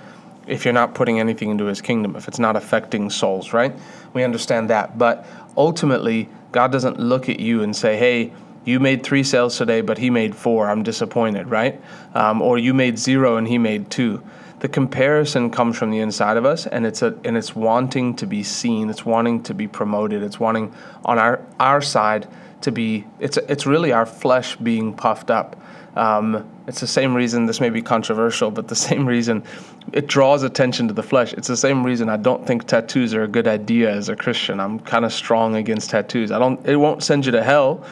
if 0.47 0.65
you're 0.65 0.75
not 0.75 0.95
putting 0.95 1.21
anything 1.21 1.51
into 1.51 1.65
his 1.65 1.81
kingdom, 1.81 2.17
if 2.17 2.29
it's 2.29 2.39
not 2.39 2.57
affecting 2.57 3.11
souls, 3.11 3.53
right? 3.53 3.75
We 4.13 4.25
understand 4.25 4.71
that. 4.71 4.99
But 4.99 5.27
ultimately, 5.57 6.29
God 6.51 6.73
doesn't 6.73 6.99
look 6.99 7.29
at 7.29 7.41
you 7.41 7.63
and 7.63 7.75
say, 7.75 7.97
hey, 7.97 8.33
you 8.65 8.79
made 8.79 9.03
three 9.03 9.25
sales 9.25 9.57
today, 9.57 9.81
but 9.81 9.99
he 9.99 10.11
made 10.11 10.37
four. 10.37 10.69
I'm 10.69 10.83
disappointed, 10.83 11.49
right? 11.49 11.81
Um, 12.15 12.41
or 12.41 12.59
you 12.59 12.75
made 12.75 12.99
zero 12.99 13.37
and 13.37 13.47
he 13.47 13.59
made 13.59 13.91
two. 13.91 14.23
The 14.61 14.69
comparison 14.69 15.51
comes 15.51 15.77
from 15.77 15.91
the 15.91 15.99
inside 15.99 16.37
of 16.37 16.45
us, 16.45 16.69
and 16.69 16.87
it's 16.87 17.03
a 17.03 17.19
and 17.25 17.37
it's 17.37 17.57
wanting 17.57 18.15
to 18.15 18.29
be 18.29 18.45
seen. 18.45 18.91
It's 18.91 19.05
wanting 19.05 19.43
to 19.45 19.55
be 19.55 19.67
promoted. 19.67 20.23
It's 20.23 20.39
wanting 20.39 20.73
on 21.05 21.19
our 21.19 21.45
our 21.59 21.81
side 21.81 22.29
to 22.63 22.73
be. 22.73 23.05
It's 23.21 23.37
it's 23.37 23.67
really 23.67 23.93
our 23.93 24.07
flesh 24.07 24.57
being 24.57 24.95
puffed 24.95 25.31
up. 25.31 25.61
Um, 25.95 26.49
it's 26.67 26.81
the 26.81 26.87
same 26.87 27.15
reason 27.15 27.45
this 27.45 27.61
may 27.61 27.69
be 27.69 27.83
controversial, 27.83 28.51
but 28.51 28.69
the 28.69 28.77
same 28.89 29.07
reason 29.07 29.45
it 29.93 30.07
draws 30.07 30.43
attention 30.43 30.89
to 30.89 30.95
the 30.95 31.03
flesh. 31.03 31.33
It's 31.35 31.49
the 31.49 31.57
same 31.57 31.85
reason 31.85 32.09
I 32.09 32.17
don't 32.17 32.47
think 32.47 32.67
tattoos 32.67 33.15
are 33.15 33.25
a 33.25 33.29
good 33.29 33.47
idea 33.47 33.91
as 33.91 34.09
a 34.09 34.17
Christian. 34.17 34.61
I'm 34.61 34.79
kind 34.81 35.05
of 35.05 35.13
strong 35.13 35.57
against 35.57 35.91
tattoos. 35.91 36.31
I 36.31 36.39
don't. 36.39 36.65
It 36.67 36.77
won't 36.77 37.03
send 37.03 37.27
you 37.27 37.33
to 37.33 37.43
hell, 37.43 37.85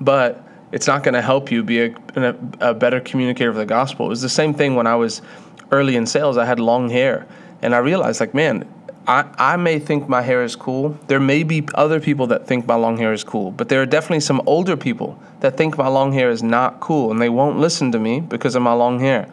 but 0.00 0.42
it's 0.72 0.86
not 0.86 1.02
going 1.02 1.14
to 1.14 1.22
help 1.22 1.50
you 1.50 1.62
be 1.62 1.80
a, 1.82 1.94
a, 2.16 2.34
a 2.60 2.74
better 2.74 3.00
communicator 3.00 3.50
of 3.50 3.56
the 3.56 3.66
gospel. 3.66 4.06
It 4.06 4.10
was 4.10 4.22
the 4.22 4.28
same 4.28 4.52
thing 4.52 4.74
when 4.74 4.86
I 4.86 4.96
was 4.96 5.22
early 5.70 5.96
in 5.96 6.06
sales. 6.06 6.36
I 6.36 6.44
had 6.44 6.60
long 6.60 6.90
hair, 6.90 7.26
and 7.62 7.74
I 7.74 7.78
realized 7.78 8.20
like, 8.20 8.34
man, 8.34 8.68
I, 9.06 9.24
I 9.38 9.56
may 9.56 9.78
think 9.78 10.08
my 10.08 10.22
hair 10.22 10.42
is 10.42 10.56
cool. 10.56 10.98
There 11.06 11.20
may 11.20 11.44
be 11.44 11.66
other 11.74 12.00
people 12.00 12.26
that 12.28 12.46
think 12.46 12.66
my 12.66 12.74
long 12.74 12.96
hair 12.96 13.12
is 13.12 13.22
cool, 13.22 13.52
but 13.52 13.68
there 13.68 13.80
are 13.80 13.86
definitely 13.86 14.20
some 14.20 14.42
older 14.46 14.76
people 14.76 15.18
that 15.40 15.56
think 15.56 15.78
my 15.78 15.86
long 15.86 16.12
hair 16.12 16.30
is 16.30 16.42
not 16.42 16.80
cool 16.80 17.12
and 17.12 17.20
they 17.20 17.28
won't 17.28 17.58
listen 17.58 17.92
to 17.92 18.00
me 18.00 18.20
because 18.20 18.56
of 18.56 18.62
my 18.62 18.72
long 18.72 18.98
hair. 18.98 19.28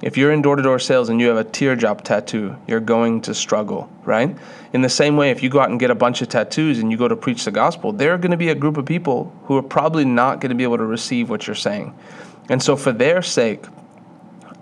If 0.00 0.16
you're 0.16 0.32
in 0.32 0.40
door 0.40 0.56
to 0.56 0.62
door 0.62 0.78
sales 0.78 1.10
and 1.10 1.20
you 1.20 1.28
have 1.28 1.36
a 1.36 1.44
teardrop 1.44 2.02
tattoo, 2.02 2.56
you're 2.66 2.80
going 2.80 3.20
to 3.22 3.34
struggle, 3.34 3.90
right? 4.04 4.34
In 4.72 4.80
the 4.80 4.88
same 4.88 5.18
way, 5.18 5.30
if 5.30 5.42
you 5.42 5.50
go 5.50 5.60
out 5.60 5.68
and 5.68 5.78
get 5.78 5.90
a 5.90 5.94
bunch 5.94 6.22
of 6.22 6.30
tattoos 6.30 6.78
and 6.78 6.90
you 6.90 6.96
go 6.96 7.06
to 7.06 7.16
preach 7.16 7.44
the 7.44 7.50
gospel, 7.50 7.92
there 7.92 8.14
are 8.14 8.18
going 8.18 8.30
to 8.30 8.38
be 8.38 8.48
a 8.48 8.54
group 8.54 8.78
of 8.78 8.86
people 8.86 9.30
who 9.44 9.58
are 9.58 9.62
probably 9.62 10.06
not 10.06 10.40
going 10.40 10.48
to 10.48 10.54
be 10.54 10.62
able 10.62 10.78
to 10.78 10.86
receive 10.86 11.28
what 11.28 11.46
you're 11.46 11.54
saying. 11.54 11.94
And 12.48 12.62
so, 12.62 12.76
for 12.76 12.92
their 12.92 13.20
sake, 13.20 13.66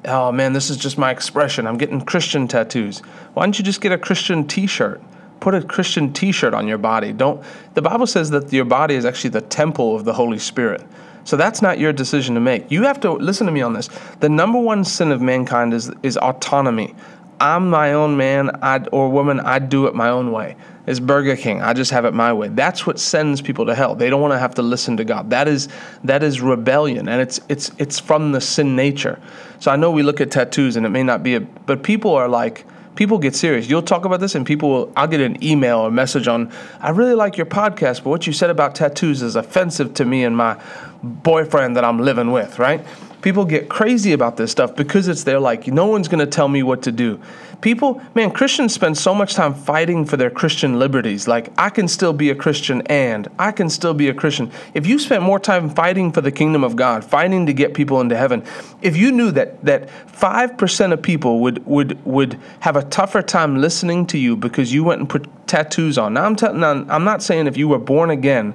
oh 0.05 0.33
man, 0.33 0.53
this 0.53 0.71
is 0.71 0.77
just 0.77 0.99
my 0.99 1.11
expression. 1.11 1.67
I'm 1.67 1.79
getting 1.79 2.01
Christian 2.01 2.49
tattoos. 2.49 3.01
Why 3.35 3.45
don't 3.45 3.59
you 3.59 3.65
just 3.65 3.81
get 3.81 3.93
a 3.93 3.99
Christian 3.99 4.47
t 4.47 4.67
shirt? 4.67 5.01
Put 5.41 5.55
a 5.55 5.63
Christian 5.63 6.13
t 6.13 6.33
shirt 6.33 6.55
on 6.55 6.67
your 6.67 6.79
body. 6.79 7.13
Don't, 7.13 7.43
the 7.75 7.83
Bible 7.83 8.07
says 8.07 8.31
that 8.31 8.53
your 8.53 8.65
body 8.65 8.95
is 8.95 9.05
actually 9.05 9.31
the 9.31 9.41
temple 9.41 9.95
of 9.95 10.05
the 10.05 10.13
Holy 10.13 10.39
Spirit. 10.39 10.85
So 11.25 11.37
that's 11.37 11.61
not 11.61 11.79
your 11.79 11.93
decision 11.93 12.35
to 12.37 12.41
make. 12.41 12.71
You 12.71 12.85
have 12.85 13.01
to 13.01 13.13
listen 13.13 13.47
to 13.47 13.53
me 13.53 13.61
on 13.61 13.75
this. 13.75 13.91
The 14.21 14.31
number 14.31 14.59
one 14.59 14.83
sin 14.83 15.13
of 15.13 15.21
mankind 15.21 15.75
is 15.75 15.93
is 16.03 16.17
autonomy. 16.17 16.95
I'm 17.41 17.71
my 17.71 17.93
own 17.93 18.17
man 18.17 18.51
I'd, 18.63 18.89
or 18.93 19.09
woman. 19.09 19.41
I 19.41 19.59
do 19.59 19.87
it 19.87 19.95
my 19.95 20.09
own 20.09 20.33
way. 20.33 20.57
It's 20.87 21.01
Burger 21.01 21.37
King. 21.37 21.61
I 21.61 21.75
just 21.75 21.91
have 21.91 22.05
it 22.05 22.15
my 22.15 22.33
way. 22.33 22.49
That's 22.49 22.87
what 22.87 22.99
sends 22.99 23.43
people 23.43 23.67
to 23.67 23.75
hell. 23.75 23.95
They 23.95 24.09
don't 24.09 24.23
want 24.23 24.33
to 24.33 24.39
have 24.39 24.55
to 24.55 24.63
listen 24.63 24.97
to 24.97 25.05
God. 25.05 25.31
That 25.31 25.47
is 25.47 25.69
that 26.05 26.23
is 26.23 26.41
rebellion, 26.41 27.09
and 27.09 27.21
it's 27.21 27.41
it's 27.49 27.71
it's 27.79 28.01
from 28.01 28.33
the 28.33 28.41
sin 28.41 28.75
nature. 28.75 29.21
So 29.61 29.71
I 29.71 29.77
know 29.77 29.91
we 29.91 30.03
look 30.03 30.21
at 30.21 30.31
tattoos, 30.31 30.77
and 30.77 30.87
it 30.87 30.89
may 30.89 31.03
not 31.03 31.23
be 31.23 31.35
a, 31.35 31.41
but 31.41 31.83
people 31.83 32.15
are 32.15 32.27
like 32.27 32.65
people 32.95 33.19
get 33.19 33.37
serious. 33.37 33.69
You'll 33.69 33.83
talk 33.83 34.07
about 34.07 34.21
this, 34.21 34.35
and 34.35 34.47
people 34.47 34.71
will. 34.71 34.93
I'll 34.97 35.07
get 35.07 35.21
an 35.21 35.45
email 35.45 35.81
or 35.81 35.91
message 35.91 36.27
on. 36.27 36.51
I 36.81 36.91
really 36.91 37.15
like 37.15 37.37
your 37.37 37.47
podcast, 37.47 38.03
but 38.03 38.11
what 38.11 38.27
you 38.27 38.33
said 38.33 38.49
about 38.49 38.75
tattoos 38.75 39.21
is 39.21 39.37
offensive 39.37 39.93
to 39.95 40.07
me 40.07 40.25
and 40.25 40.35
my 40.35 40.59
boyfriend 41.03 41.77
that 41.77 41.85
I'm 41.85 41.99
living 41.99 42.33
with, 42.33 42.59
right? 42.59 42.85
People 43.23 43.45
get 43.45 43.69
crazy 43.69 44.13
about 44.13 44.37
this 44.37 44.51
stuff 44.51 44.77
because 44.77 45.09
it's 45.09 45.25
there 45.25 45.41
like 45.41 45.67
no 45.67 45.87
one's 45.87 46.09
going 46.09 46.25
to 46.25 46.31
tell 46.31 46.49
me 46.49 46.63
what 46.63 46.83
to 46.83 46.93
do. 46.93 47.21
People, 47.61 48.01
man, 48.15 48.31
Christians 48.31 48.73
spend 48.73 48.97
so 48.97 49.13
much 49.13 49.35
time 49.35 49.53
fighting 49.53 50.05
for 50.05 50.17
their 50.17 50.31
Christian 50.31 50.79
liberties. 50.79 51.27
Like 51.27 51.53
I 51.59 51.71
can 51.71 51.89
still 51.89 52.13
be 52.13 52.31
a 52.31 52.35
Christian 52.37 52.83
and 52.83 53.27
I 53.37 53.51
can 53.51 53.69
still 53.69 53.95
be 53.95 54.09
a 54.09 54.15
Christian. 54.15 54.53
If 54.75 54.87
you 54.87 55.01
spent 55.01 55.25
more 55.25 55.41
time 55.41 55.69
fighting 55.69 56.13
for 56.13 56.21
the 56.21 56.31
kingdom 56.31 56.63
of 56.63 56.77
God, 56.77 57.05
fighting 57.05 57.47
to 57.47 57.53
get 57.53 57.75
people 57.75 58.01
into 58.01 58.17
heaven, 58.17 58.45
if 58.81 58.97
you 58.97 59.11
knew 59.11 59.33
that 59.33 59.65
that 59.65 59.89
5% 59.89 60.93
of 60.93 61.03
people 61.03 61.41
would 61.41 61.67
would 61.67 62.05
would 62.05 62.39
have 62.61 62.77
a 62.77 62.85
tougher 62.85 63.23
time 63.23 63.61
listening 63.61 64.07
to 64.07 64.19
you 64.19 64.37
because 64.37 64.73
you 64.73 64.85
went 64.85 65.01
and 65.01 65.09
put 65.09 65.27
tattoos 65.49 65.99
on. 65.99 66.15
Now 66.15 66.25
I'm 66.25 66.37
telling 66.37 66.63
I'm 66.63 67.05
not 67.05 67.25
saying 67.25 67.49
if 67.49 67.57
you 67.57 67.67
were 67.67 67.79
born 67.79 68.11
again 68.11 68.55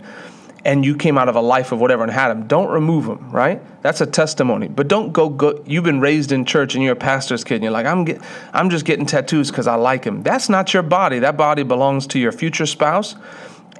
and 0.65 0.85
you 0.85 0.95
came 0.95 1.17
out 1.17 1.27
of 1.27 1.35
a 1.35 1.41
life 1.41 1.71
of 1.71 1.79
whatever 1.79 2.03
and 2.03 2.11
had 2.11 2.29
them, 2.29 2.47
don't 2.47 2.69
remove 2.69 3.05
them, 3.05 3.29
right? 3.31 3.61
That's 3.81 3.99
a 3.99 4.05
testimony. 4.05 4.67
But 4.67 4.87
don't 4.87 5.11
go, 5.11 5.29
go 5.29 5.61
you've 5.65 5.83
been 5.83 5.99
raised 5.99 6.31
in 6.31 6.45
church 6.45 6.75
and 6.75 6.83
you're 6.83 6.93
a 6.93 6.97
pastor's 6.97 7.43
kid 7.43 7.55
and 7.55 7.63
you're 7.63 7.73
like, 7.73 7.85
I'm 7.85 8.05
get, 8.05 8.21
I'm 8.53 8.69
just 8.69 8.85
getting 8.85 9.05
tattoos 9.05 9.51
because 9.51 9.67
I 9.67 9.75
like 9.75 10.05
him. 10.05 10.23
That's 10.23 10.47
not 10.47 10.73
your 10.73 10.83
body. 10.83 11.19
That 11.19 11.35
body 11.35 11.63
belongs 11.63 12.07
to 12.07 12.19
your 12.19 12.31
future 12.31 12.65
spouse. 12.65 13.15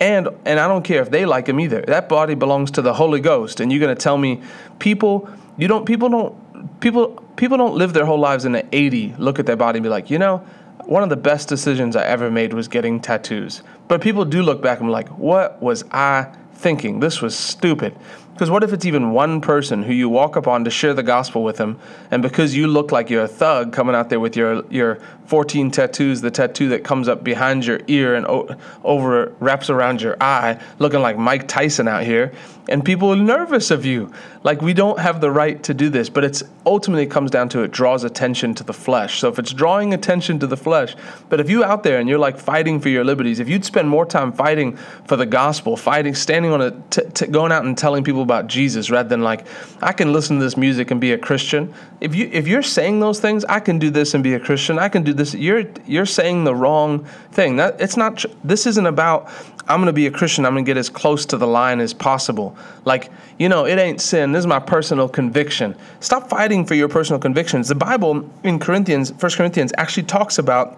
And 0.02 0.28
and 0.46 0.60
I 0.60 0.68
don't 0.68 0.84
care 0.84 1.02
if 1.02 1.12
they 1.12 1.26
like 1.26 1.48
him 1.48 1.60
either. 1.60 1.82
That 1.84 2.10
body 2.10 2.36
belongs 2.36 2.72
to 2.72 2.82
the 2.82 2.94
Holy 2.94 3.22
Ghost. 3.22 3.60
And 3.60 3.72
you're 3.72 3.80
gonna 3.80 3.96
tell 3.96 4.18
me 4.18 4.42
people 4.80 5.30
you 5.58 5.68
don't 5.68 5.86
people 5.86 6.10
don't 6.10 6.80
people 6.82 7.24
people 7.36 7.58
don't 7.58 7.76
live 7.76 7.94
their 7.94 8.06
whole 8.06 8.20
lives 8.20 8.44
in 8.44 8.52
the 8.52 8.66
80, 8.76 9.16
look 9.18 9.40
at 9.40 9.46
their 9.46 9.56
body 9.56 9.78
and 9.78 9.84
be 9.84 9.90
like, 9.90 10.10
you 10.10 10.18
know, 10.18 10.40
one 10.86 11.04
of 11.04 11.10
the 11.10 11.16
best 11.16 11.48
decisions 11.48 11.96
I 11.96 12.06
ever 12.06 12.30
made 12.30 12.54
was 12.54 12.68
getting 12.68 13.00
tattoos. 13.00 13.64
But 13.88 14.02
people 14.02 14.26
do 14.26 14.42
look 14.42 14.62
back 14.62 14.80
and 14.80 14.88
be 14.88 14.92
like, 14.92 15.10
what 15.10 15.62
was 15.62 15.84
I 15.92 16.34
thinking 16.56 17.00
this 17.00 17.22
was 17.22 17.38
stupid. 17.38 17.96
Because 18.34 18.50
what 18.50 18.64
if 18.64 18.74
it's 18.74 18.86
even 18.86 19.12
one 19.12 19.42
person 19.42 19.84
who 19.84 19.94
you 19.94 20.10
walk 20.10 20.36
up 20.36 20.48
on 20.48 20.64
to 20.64 20.72
share 20.72 20.96
the 20.96 21.04
gospel 21.04 21.44
with 21.44 21.58
them, 21.58 21.80
and 22.10 22.24
because 22.24 22.56
you 22.56 22.66
look 22.66 22.92
like 22.92 23.12
you're 23.12 23.24
a 23.24 23.28
thug 23.28 23.72
coming 23.72 23.94
out 23.96 24.10
there 24.10 24.20
with 24.20 24.36
your 24.36 24.66
your 24.72 25.00
14 25.28 25.72
tattoos, 25.72 26.22
the 26.22 26.32
tattoo 26.32 26.70
that 26.70 26.84
comes 26.84 27.08
up 27.08 27.24
behind 27.24 27.66
your 27.66 27.80
ear 27.88 28.16
and 28.16 28.26
o- 28.26 28.56
over 28.84 29.34
wraps 29.40 29.70
around 29.70 30.02
your 30.02 30.18
eye, 30.22 30.60
looking 30.80 31.02
like 31.02 31.18
Mike 31.18 31.48
Tyson 31.48 31.88
out 31.88 32.04
here, 32.04 32.34
and 32.70 32.84
people 32.84 33.12
are 33.12 33.16
nervous 33.16 33.72
of 33.72 33.86
you. 33.86 34.12
Like 34.44 34.62
we 34.62 34.74
don't 34.74 35.00
have 35.00 35.22
the 35.22 35.32
right 35.32 35.62
to 35.64 35.74
do 35.74 35.90
this, 35.90 36.10
but 36.10 36.24
it's 36.24 36.44
ultimately 36.66 37.04
it 37.04 37.12
comes 37.12 37.32
down 37.32 37.50
to 37.50 37.62
it 37.62 37.72
draws 37.72 38.04
attention 38.04 38.54
to 38.56 38.64
the 38.64 38.74
flesh. 38.74 39.20
So 39.20 39.30
if 39.30 39.40
it's 39.40 39.54
drawing 39.54 39.94
attention 39.94 40.40
to 40.40 40.48
the 40.48 40.58
flesh, 40.58 40.96
but 41.30 41.40
if 41.40 41.50
you 41.50 41.64
out 41.64 41.84
there 41.84 42.00
and 42.00 42.10
you're 42.10 42.20
like 42.20 42.38
fighting 42.38 42.80
for 42.80 42.90
your 42.90 43.04
liberties, 43.04 43.40
if 43.40 43.48
you'd 43.48 43.66
spend 43.66 43.90
more 43.90 44.06
time 44.06 44.32
fighting 44.34 44.78
for 45.06 45.16
the 45.16 45.26
gospel, 45.26 45.78
fighting, 45.78 46.16
standing 46.16 46.52
on 46.52 46.62
a, 46.62 46.72
t- 46.90 47.02
t- 47.14 47.28
going 47.28 47.52
out 47.52 47.64
and 47.64 47.78
telling 47.78 48.04
people 48.04 48.23
about 48.24 48.48
Jesus 48.48 48.90
rather 48.90 49.10
than 49.10 49.22
like 49.22 49.46
I 49.82 49.94
can 49.94 50.12
listen 50.12 50.38
to 50.38 50.44
this 50.44 50.58
music 50.58 50.92
and 50.92 51.00
be 51.00 51.12
a 51.12 51.18
Christian. 51.18 51.74
If 52.02 52.16
you 52.16 52.30
if 52.32 52.48
you're 52.48 52.64
saying 52.64 53.00
those 53.00 53.20
things, 53.20 53.46
I 53.46 53.60
can 53.60 53.80
do 53.80 53.90
this 53.90 54.14
and 54.14 54.24
be 54.24 54.34
a 54.34 54.40
Christian. 54.40 54.80
I 54.80 54.90
can 54.90 55.04
do 55.04 55.14
this. 55.14 55.34
You're 55.34 55.66
you're 55.86 56.06
saying 56.06 56.44
the 56.44 56.56
wrong 56.56 57.06
thing. 57.32 57.58
That 57.58 57.80
it's 57.80 57.98
not. 57.98 58.26
This 58.44 58.66
isn't 58.66 58.86
about. 58.86 59.30
I'm 59.68 59.80
going 59.80 59.88
to 59.88 59.94
be 59.94 60.08
a 60.08 60.12
Christian. 60.12 60.46
I'm 60.46 60.54
going 60.54 60.66
to 60.66 60.70
get 60.70 60.78
as 60.78 60.90
close 60.90 61.26
to 61.28 61.38
the 61.38 61.48
line 61.48 61.80
as 61.80 61.94
possible. 61.94 62.58
Like 62.86 63.12
you 63.38 63.50
know, 63.50 63.66
it 63.66 63.78
ain't 63.78 64.02
sin. 64.02 64.32
This 64.32 64.42
is 64.42 64.48
my 64.48 64.60
personal 64.60 65.08
conviction. 65.08 65.76
Stop 66.00 66.30
fighting 66.30 66.66
for 66.66 66.76
your 66.76 66.90
personal 66.90 67.20
convictions. 67.20 67.68
The 67.68 67.76
Bible 67.76 68.30
in 68.44 68.60
Corinthians, 68.60 69.12
First 69.18 69.38
Corinthians, 69.38 69.72
actually 69.78 70.04
talks 70.04 70.38
about 70.38 70.78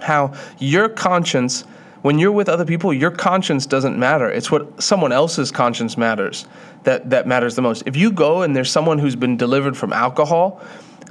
how 0.00 0.34
your 0.58 0.88
conscience 0.88 1.64
when 2.04 2.18
you're 2.18 2.32
with 2.32 2.50
other 2.50 2.66
people, 2.66 2.92
your 2.92 3.10
conscience 3.10 3.64
doesn't 3.64 3.98
matter. 3.98 4.30
It's 4.30 4.50
what 4.50 4.82
someone 4.82 5.10
else's 5.10 5.50
conscience 5.50 5.96
matters 5.96 6.44
that, 6.82 7.08
that 7.08 7.26
matters 7.26 7.56
the 7.56 7.62
most. 7.62 7.82
If 7.86 7.96
you 7.96 8.12
go 8.12 8.42
and 8.42 8.54
there's 8.54 8.70
someone 8.70 8.98
who's 8.98 9.16
been 9.16 9.38
delivered 9.38 9.74
from 9.74 9.90
alcohol, 9.90 10.60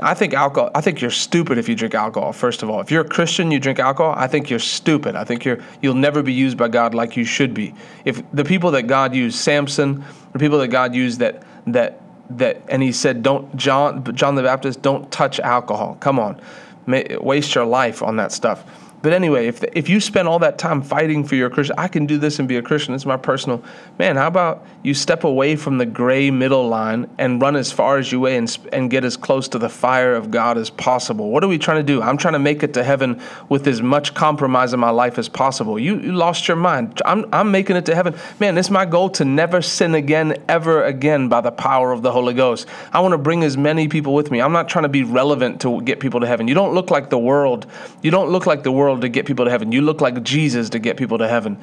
I 0.03 0.13
think 0.13 0.35
alcohol. 0.35 0.69
I 0.75 0.81
think 0.81 1.01
you're 1.01 1.09
stupid 1.09 1.57
if 1.57 1.67
you 1.67 1.73
drink 1.73 1.95
alcohol. 1.95 2.31
First 2.31 2.61
of 2.61 2.69
all, 2.69 2.79
if 2.79 2.91
you're 2.91 3.01
a 3.01 3.09
Christian, 3.09 3.49
you 3.49 3.59
drink 3.59 3.79
alcohol. 3.79 4.13
I 4.15 4.27
think 4.27 4.51
you're 4.51 4.59
stupid. 4.59 5.15
I 5.15 5.23
think 5.23 5.45
you're 5.45 5.57
you'll 5.81 5.95
never 5.95 6.21
be 6.21 6.31
used 6.31 6.59
by 6.59 6.67
God 6.67 6.93
like 6.93 7.17
you 7.17 7.23
should 7.23 7.55
be. 7.55 7.73
If 8.05 8.21
the 8.31 8.45
people 8.45 8.69
that 8.71 8.83
God 8.83 9.15
used, 9.15 9.39
Samson, 9.39 10.05
the 10.31 10.37
people 10.37 10.59
that 10.59 10.67
God 10.67 10.93
used 10.93 11.17
that 11.21 11.41
that 11.65 12.01
that, 12.29 12.61
and 12.69 12.83
He 12.83 12.91
said, 12.91 13.23
don't 13.23 13.55
John 13.55 14.03
John 14.13 14.35
the 14.35 14.43
Baptist, 14.43 14.83
don't 14.83 15.11
touch 15.11 15.39
alcohol. 15.39 15.97
Come 15.99 16.19
on, 16.19 16.39
waste 16.87 17.55
your 17.55 17.65
life 17.65 18.03
on 18.03 18.17
that 18.17 18.31
stuff. 18.31 18.63
But 19.03 19.11
anyway, 19.11 19.47
if 19.47 19.61
if 19.73 19.89
you 19.89 19.99
spend 19.99 20.29
all 20.29 20.39
that 20.39 20.57
time 20.57 20.81
fighting 20.81 21.25
for 21.25 21.35
your 21.35 21.49
Christian, 21.49 21.75
I 21.77 21.89
can 21.89 22.05
do 22.05 22.17
this 22.17 22.39
and 22.39 22.47
be 22.47 22.55
a 22.55 22.61
Christian. 22.61 22.95
It's 22.95 23.05
my 23.05 23.17
personal 23.17 23.61
man. 23.99 24.15
How 24.15 24.27
about 24.27 24.65
you 24.81 24.93
step 24.93 25.25
away 25.25 25.57
from 25.57 25.77
the 25.77 25.85
gray 25.85 26.31
middle 26.31 26.69
line 26.69 27.09
and 27.17 27.41
run 27.41 27.57
as 27.57 27.69
far 27.69 27.97
as 27.97 28.13
you 28.13 28.21
may 28.21 28.37
and 28.37 28.57
and 28.71 28.89
get 28.89 29.03
as 29.03 29.17
close 29.17 29.49
to 29.49 29.59
the 29.59 29.67
fire 29.67 30.15
of 30.15 30.31
God 30.31 30.57
as 30.57 30.69
possible? 30.69 31.31
What 31.31 31.43
are 31.43 31.49
we 31.49 31.57
trying 31.57 31.79
to 31.79 31.83
do? 31.83 32.01
I'm 32.01 32.15
trying 32.15 32.31
to 32.31 32.39
make 32.39 32.63
it 32.63 32.73
to 32.75 32.83
heaven 32.83 33.21
with 33.49 33.67
as 33.67 33.81
much 33.81 34.13
compromise 34.13 34.71
in 34.71 34.79
my 34.79 34.91
life 34.91 35.19
as 35.19 35.27
possible. 35.27 35.77
You, 35.77 35.99
you 35.99 36.13
lost 36.13 36.47
your 36.47 36.55
mind. 36.55 37.01
I'm 37.05 37.25
I'm 37.33 37.51
making 37.51 37.75
it 37.75 37.85
to 37.87 37.95
heaven, 37.95 38.15
man. 38.39 38.57
It's 38.57 38.69
my 38.69 38.85
goal 38.85 39.09
to 39.09 39.25
never 39.25 39.61
sin 39.61 39.95
again, 39.95 40.41
ever 40.47 40.81
again, 40.85 41.27
by 41.27 41.41
the 41.41 41.51
power 41.51 41.91
of 41.91 42.03
the 42.03 42.11
Holy 42.13 42.33
Ghost. 42.33 42.69
I 42.93 43.01
want 43.01 43.11
to 43.11 43.17
bring 43.17 43.43
as 43.43 43.57
many 43.57 43.89
people 43.89 44.13
with 44.13 44.31
me. 44.31 44.39
I'm 44.39 44.53
not 44.53 44.69
trying 44.69 44.83
to 44.83 44.89
be 44.89 45.03
relevant 45.03 45.59
to 45.61 45.81
get 45.81 45.99
people 45.99 46.21
to 46.21 46.27
heaven. 46.27 46.47
You 46.47 46.55
don't 46.55 46.72
look 46.73 46.91
like 46.91 47.09
the 47.09 47.17
world. 47.19 47.65
You 48.01 48.11
don't 48.11 48.29
look 48.29 48.45
like 48.45 48.63
the 48.63 48.71
world 48.71 49.01
to 49.01 49.09
get 49.09 49.25
people 49.25 49.45
to 49.45 49.51
heaven. 49.51 49.71
You 49.71 49.81
look 49.81 50.01
like 50.01 50.21
Jesus 50.23 50.69
to 50.71 50.79
get 50.79 50.97
people 50.97 51.17
to 51.19 51.27
heaven. 51.27 51.57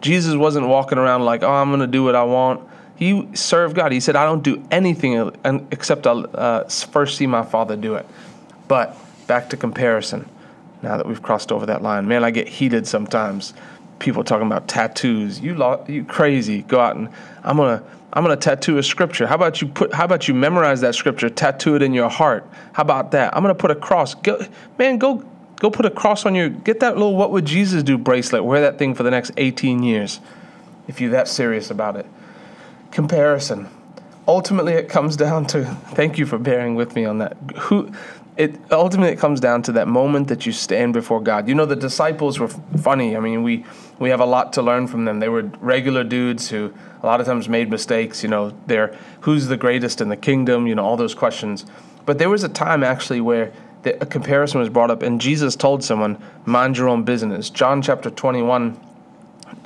Jesus 0.00 0.34
wasn't 0.34 0.68
walking 0.68 0.98
around 0.98 1.24
like, 1.24 1.42
oh, 1.42 1.50
I'm 1.50 1.68
going 1.70 1.80
to 1.80 1.86
do 1.86 2.04
what 2.04 2.14
I 2.14 2.24
want. 2.24 2.68
He 2.96 3.28
served 3.34 3.76
God. 3.76 3.92
He 3.92 4.00
said, 4.00 4.16
I 4.16 4.24
don't 4.24 4.42
do 4.42 4.66
anything 4.70 5.30
except 5.70 6.06
I'll 6.06 6.26
uh, 6.34 6.64
first 6.64 7.16
see 7.18 7.26
my 7.26 7.44
Father 7.44 7.76
do 7.76 7.94
it. 7.94 8.06
But 8.68 8.96
back 9.26 9.50
to 9.50 9.56
comparison. 9.56 10.28
Now 10.82 10.96
that 10.96 11.06
we've 11.06 11.22
crossed 11.22 11.52
over 11.52 11.66
that 11.66 11.82
line, 11.82 12.06
man, 12.06 12.24
I 12.24 12.30
get 12.30 12.48
heated 12.48 12.86
sometimes. 12.86 13.54
People 13.98 14.24
talking 14.24 14.46
about 14.46 14.68
tattoos. 14.68 15.40
You 15.40 15.54
lo- 15.54 15.84
you 15.88 16.04
crazy? 16.04 16.62
Go 16.62 16.80
out 16.80 16.96
and 16.96 17.08
I'm 17.42 17.56
gonna 17.56 17.82
I'm 18.16 18.24
gonna 18.24 18.36
tattoo 18.36 18.78
a 18.78 18.82
scripture. 18.82 19.28
How 19.28 19.36
about 19.36 19.60
you 19.60 19.68
put? 19.68 19.92
How 19.92 20.04
about 20.04 20.26
you 20.26 20.34
memorize 20.34 20.80
that 20.80 20.96
scripture? 20.96 21.28
Tattoo 21.28 21.76
it 21.76 21.82
in 21.82 21.94
your 21.94 22.08
heart. 22.08 22.48
How 22.72 22.82
about 22.82 23.12
that? 23.12 23.36
I'm 23.36 23.42
gonna 23.42 23.54
put 23.54 23.70
a 23.70 23.76
cross. 23.76 24.14
Go, 24.14 24.44
man, 24.78 24.98
go 24.98 25.22
Go 25.58 25.70
put 25.70 25.86
a 25.86 25.90
cross 25.90 26.26
on 26.26 26.34
your, 26.34 26.50
get 26.50 26.80
that 26.80 26.96
little 26.96 27.16
What 27.16 27.30
Would 27.32 27.46
Jesus 27.46 27.82
Do 27.82 27.96
bracelet. 27.96 28.44
Wear 28.44 28.60
that 28.60 28.78
thing 28.78 28.94
for 28.94 29.02
the 29.02 29.10
next 29.10 29.32
18 29.36 29.82
years 29.82 30.20
if 30.86 31.00
you're 31.00 31.10
that 31.10 31.28
serious 31.28 31.70
about 31.70 31.96
it. 31.96 32.06
Comparison. 32.90 33.68
Ultimately, 34.28 34.74
it 34.74 34.88
comes 34.88 35.16
down 35.16 35.46
to, 35.46 35.64
thank 35.64 36.18
you 36.18 36.26
for 36.26 36.38
bearing 36.38 36.74
with 36.74 36.94
me 36.94 37.04
on 37.04 37.18
that. 37.18 37.36
Who, 37.56 37.90
it 38.36 38.60
ultimately 38.70 39.12
it 39.12 39.18
comes 39.18 39.40
down 39.40 39.62
to 39.62 39.72
that 39.72 39.88
moment 39.88 40.28
that 40.28 40.44
you 40.44 40.52
stand 40.52 40.92
before 40.92 41.20
God. 41.20 41.48
You 41.48 41.54
know, 41.54 41.64
the 41.64 41.76
disciples 41.76 42.38
were 42.38 42.48
funny. 42.48 43.16
I 43.16 43.20
mean, 43.20 43.42
we 43.42 43.64
we 43.98 44.10
have 44.10 44.20
a 44.20 44.26
lot 44.26 44.52
to 44.54 44.62
learn 44.62 44.86
from 44.86 45.06
them. 45.06 45.20
They 45.20 45.28
were 45.28 45.42
regular 45.60 46.04
dudes 46.04 46.50
who 46.50 46.72
a 47.02 47.06
lot 47.06 47.20
of 47.20 47.26
times 47.26 47.48
made 47.48 47.70
mistakes. 47.70 48.22
You 48.22 48.28
know, 48.28 48.52
they're 48.66 48.96
who's 49.20 49.46
the 49.46 49.56
greatest 49.56 50.00
in 50.00 50.08
the 50.08 50.16
kingdom. 50.16 50.66
You 50.66 50.74
know, 50.74 50.84
all 50.84 50.96
those 50.96 51.14
questions. 51.14 51.64
But 52.04 52.18
there 52.18 52.28
was 52.28 52.44
a 52.44 52.48
time 52.48 52.82
actually 52.82 53.20
where 53.20 53.52
a 53.84 54.06
comparison 54.06 54.60
was 54.60 54.68
brought 54.68 54.90
up, 54.90 55.02
and 55.02 55.20
Jesus 55.20 55.56
told 55.56 55.82
someone, 55.82 56.18
"Mind 56.44 56.76
your 56.76 56.88
own 56.88 57.04
business." 57.04 57.48
John 57.50 57.80
chapter 57.80 58.10
twenty-one. 58.10 58.78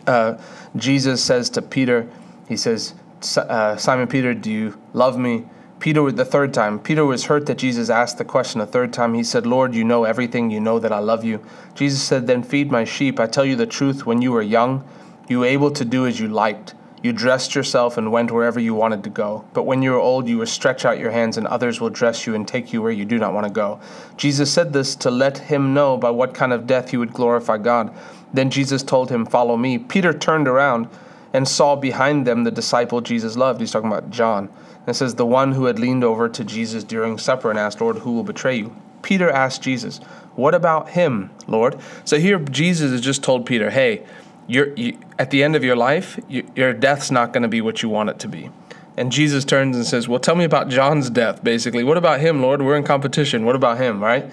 Uh, 0.07 0.39
Jesus 0.77 1.23
says 1.23 1.51
to 1.51 1.63
Peter, 1.63 2.07
He 2.49 2.57
says, 2.57 2.95
uh, 3.37 3.77
"Simon 3.77 4.07
Peter, 4.07 4.35
do 4.35 4.51
you 4.51 4.79
love 4.93 5.19
me?" 5.19 5.45
Peter, 5.81 6.13
the 6.13 6.27
third 6.27 6.53
time, 6.53 6.79
Peter 6.79 7.07
was 7.07 7.25
hurt 7.25 7.47
that 7.47 7.57
Jesus 7.57 7.89
asked 7.89 8.19
the 8.19 8.25
question 8.25 8.61
a 8.61 8.67
third 8.67 8.93
time. 8.93 9.15
He 9.15 9.25
said, 9.25 9.47
Lord, 9.47 9.75
you 9.75 9.83
know 9.83 10.05
everything. 10.05 10.51
You 10.51 10.61
know 10.61 10.79
that 10.79 10.93
I 10.93 10.99
love 10.99 11.25
you. 11.25 11.43
Jesus 11.75 12.03
said, 12.03 12.27
Then 12.27 12.43
feed 12.43 12.71
my 12.71 12.85
sheep. 12.85 13.19
I 13.19 13.27
tell 13.27 13.47
you 13.47 13.57
the 13.57 13.67
truth, 13.67 14.05
when 14.05 14.21
you 14.21 14.31
were 14.31 14.43
young, 14.43 14.87
you 15.27 15.41
were 15.41 15.47
able 15.47 15.71
to 15.71 15.85
do 15.85 16.07
as 16.07 16.21
you 16.21 16.29
liked. 16.29 16.75
You 17.03 17.15
dressed 17.15 17.55
yourself 17.55 17.97
and 17.97 18.13
went 18.13 18.31
wherever 18.31 18.61
you 18.61 18.75
wanted 18.75 19.03
to 19.05 19.11
go. 19.11 19.47
But 19.55 19.63
when 19.63 19.81
you 19.81 19.95
are 19.95 19.99
old, 19.99 20.29
you 20.29 20.37
will 20.37 20.47
stretch 20.47 20.85
out 20.85 20.99
your 20.99 21.13
hands, 21.13 21.39
and 21.39 21.47
others 21.47 21.81
will 21.81 21.89
dress 21.89 22.27
you 22.27 22.35
and 22.35 22.47
take 22.47 22.75
you 22.75 22.83
where 22.83 22.93
you 22.93 23.07
do 23.07 23.19
not 23.19 23.33
want 23.33 23.47
to 23.47 23.53
go. 23.53 23.81
Jesus 24.19 24.53
said 24.53 24.75
this 24.75 24.95
to 24.97 25.11
let 25.11 25.39
him 25.39 25.73
know 25.73 25.97
by 25.97 26.11
what 26.11 26.35
kind 26.35 26.53
of 26.53 26.67
death 26.67 26.91
he 26.91 26.99
would 26.99 27.15
glorify 27.15 27.57
God. 27.57 27.95
Then 28.35 28.51
Jesus 28.51 28.83
told 28.83 29.09
him, 29.09 29.25
Follow 29.25 29.57
me. 29.57 29.79
Peter 29.79 30.13
turned 30.13 30.47
around 30.47 30.89
and 31.33 31.49
saw 31.49 31.75
behind 31.75 32.27
them 32.27 32.45
the 32.45 32.51
disciple 32.51 33.01
Jesus 33.01 33.35
loved. 33.35 33.61
He's 33.61 33.71
talking 33.71 33.91
about 33.91 34.11
John. 34.11 34.51
It 34.91 34.95
says, 34.95 35.15
The 35.15 35.27
one 35.27 35.53
who 35.53 35.65
had 35.65 35.79
leaned 35.79 36.05
over 36.05 36.29
to 36.29 36.45
Jesus 36.45 36.85
during 36.85 37.17
supper 37.19 37.51
and 37.51 37.59
asked, 37.59 37.81
Lord, 37.81 37.99
who 37.99 38.13
will 38.13 38.25
betray 38.25 38.57
you? 38.57 38.77
Peter 39.03 39.31
asked 39.31 39.63
Jesus, 39.63 39.99
What 40.35 40.55
about 40.55 40.91
him, 40.91 41.31
Lord? 41.47 41.79
So 42.05 42.19
here 42.19 42.39
Jesus 42.39 42.91
has 42.91 43.01
just 43.01 43.23
told 43.23 43.47
Peter, 43.47 43.71
Hey, 43.71 44.05
you're, 44.47 44.75
you, 44.75 44.99
at 45.19 45.31
the 45.31 45.43
end 45.43 45.57
of 45.57 45.65
your 45.65 45.77
life, 45.77 46.19
you, 46.29 46.51
your 46.57 46.73
death's 46.73 47.11
not 47.11 47.33
going 47.33 47.43
to 47.43 47.49
be 47.49 47.61
what 47.61 47.83
you 47.83 47.89
want 47.89 48.11
it 48.11 48.19
to 48.21 48.29
be. 48.29 48.51
And 48.97 49.13
Jesus 49.13 49.45
turns 49.45 49.77
and 49.77 49.87
says, 49.87 50.09
Well, 50.09 50.19
tell 50.19 50.35
me 50.35 50.45
about 50.45 50.69
John's 50.69 51.09
death, 51.09 51.43
basically. 51.43 51.85
What 51.85 51.97
about 51.97 52.21
him, 52.21 52.43
Lord? 52.43 52.61
We're 52.61 52.77
in 52.77 52.85
competition. 52.85 53.45
What 53.45 53.57
about 53.57 53.79
him, 53.79 54.03
right? 54.03 54.31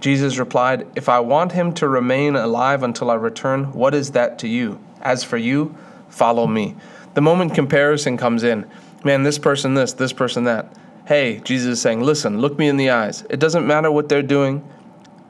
Jesus 0.00 0.38
replied, 0.38 0.86
If 0.96 1.08
I 1.08 1.20
want 1.20 1.52
him 1.52 1.72
to 1.74 1.88
remain 1.88 2.34
alive 2.34 2.82
until 2.82 3.10
I 3.10 3.14
return, 3.14 3.72
what 3.72 3.94
is 3.94 4.12
that 4.12 4.38
to 4.40 4.48
you? 4.48 4.80
As 5.02 5.22
for 5.22 5.36
you, 5.36 5.76
follow 6.08 6.46
me. 6.46 6.76
The 7.14 7.20
moment 7.20 7.54
comparison 7.54 8.16
comes 8.16 8.42
in, 8.42 8.68
man, 9.04 9.22
this 9.22 9.38
person 9.38 9.74
this, 9.74 9.92
this 9.92 10.12
person 10.12 10.44
that. 10.44 10.72
Hey, 11.06 11.40
Jesus 11.40 11.74
is 11.74 11.80
saying, 11.80 12.02
Listen, 12.02 12.40
look 12.40 12.58
me 12.58 12.68
in 12.68 12.76
the 12.76 12.90
eyes. 12.90 13.24
It 13.30 13.40
doesn't 13.40 13.66
matter 13.66 13.90
what 13.90 14.08
they're 14.08 14.22
doing. 14.22 14.68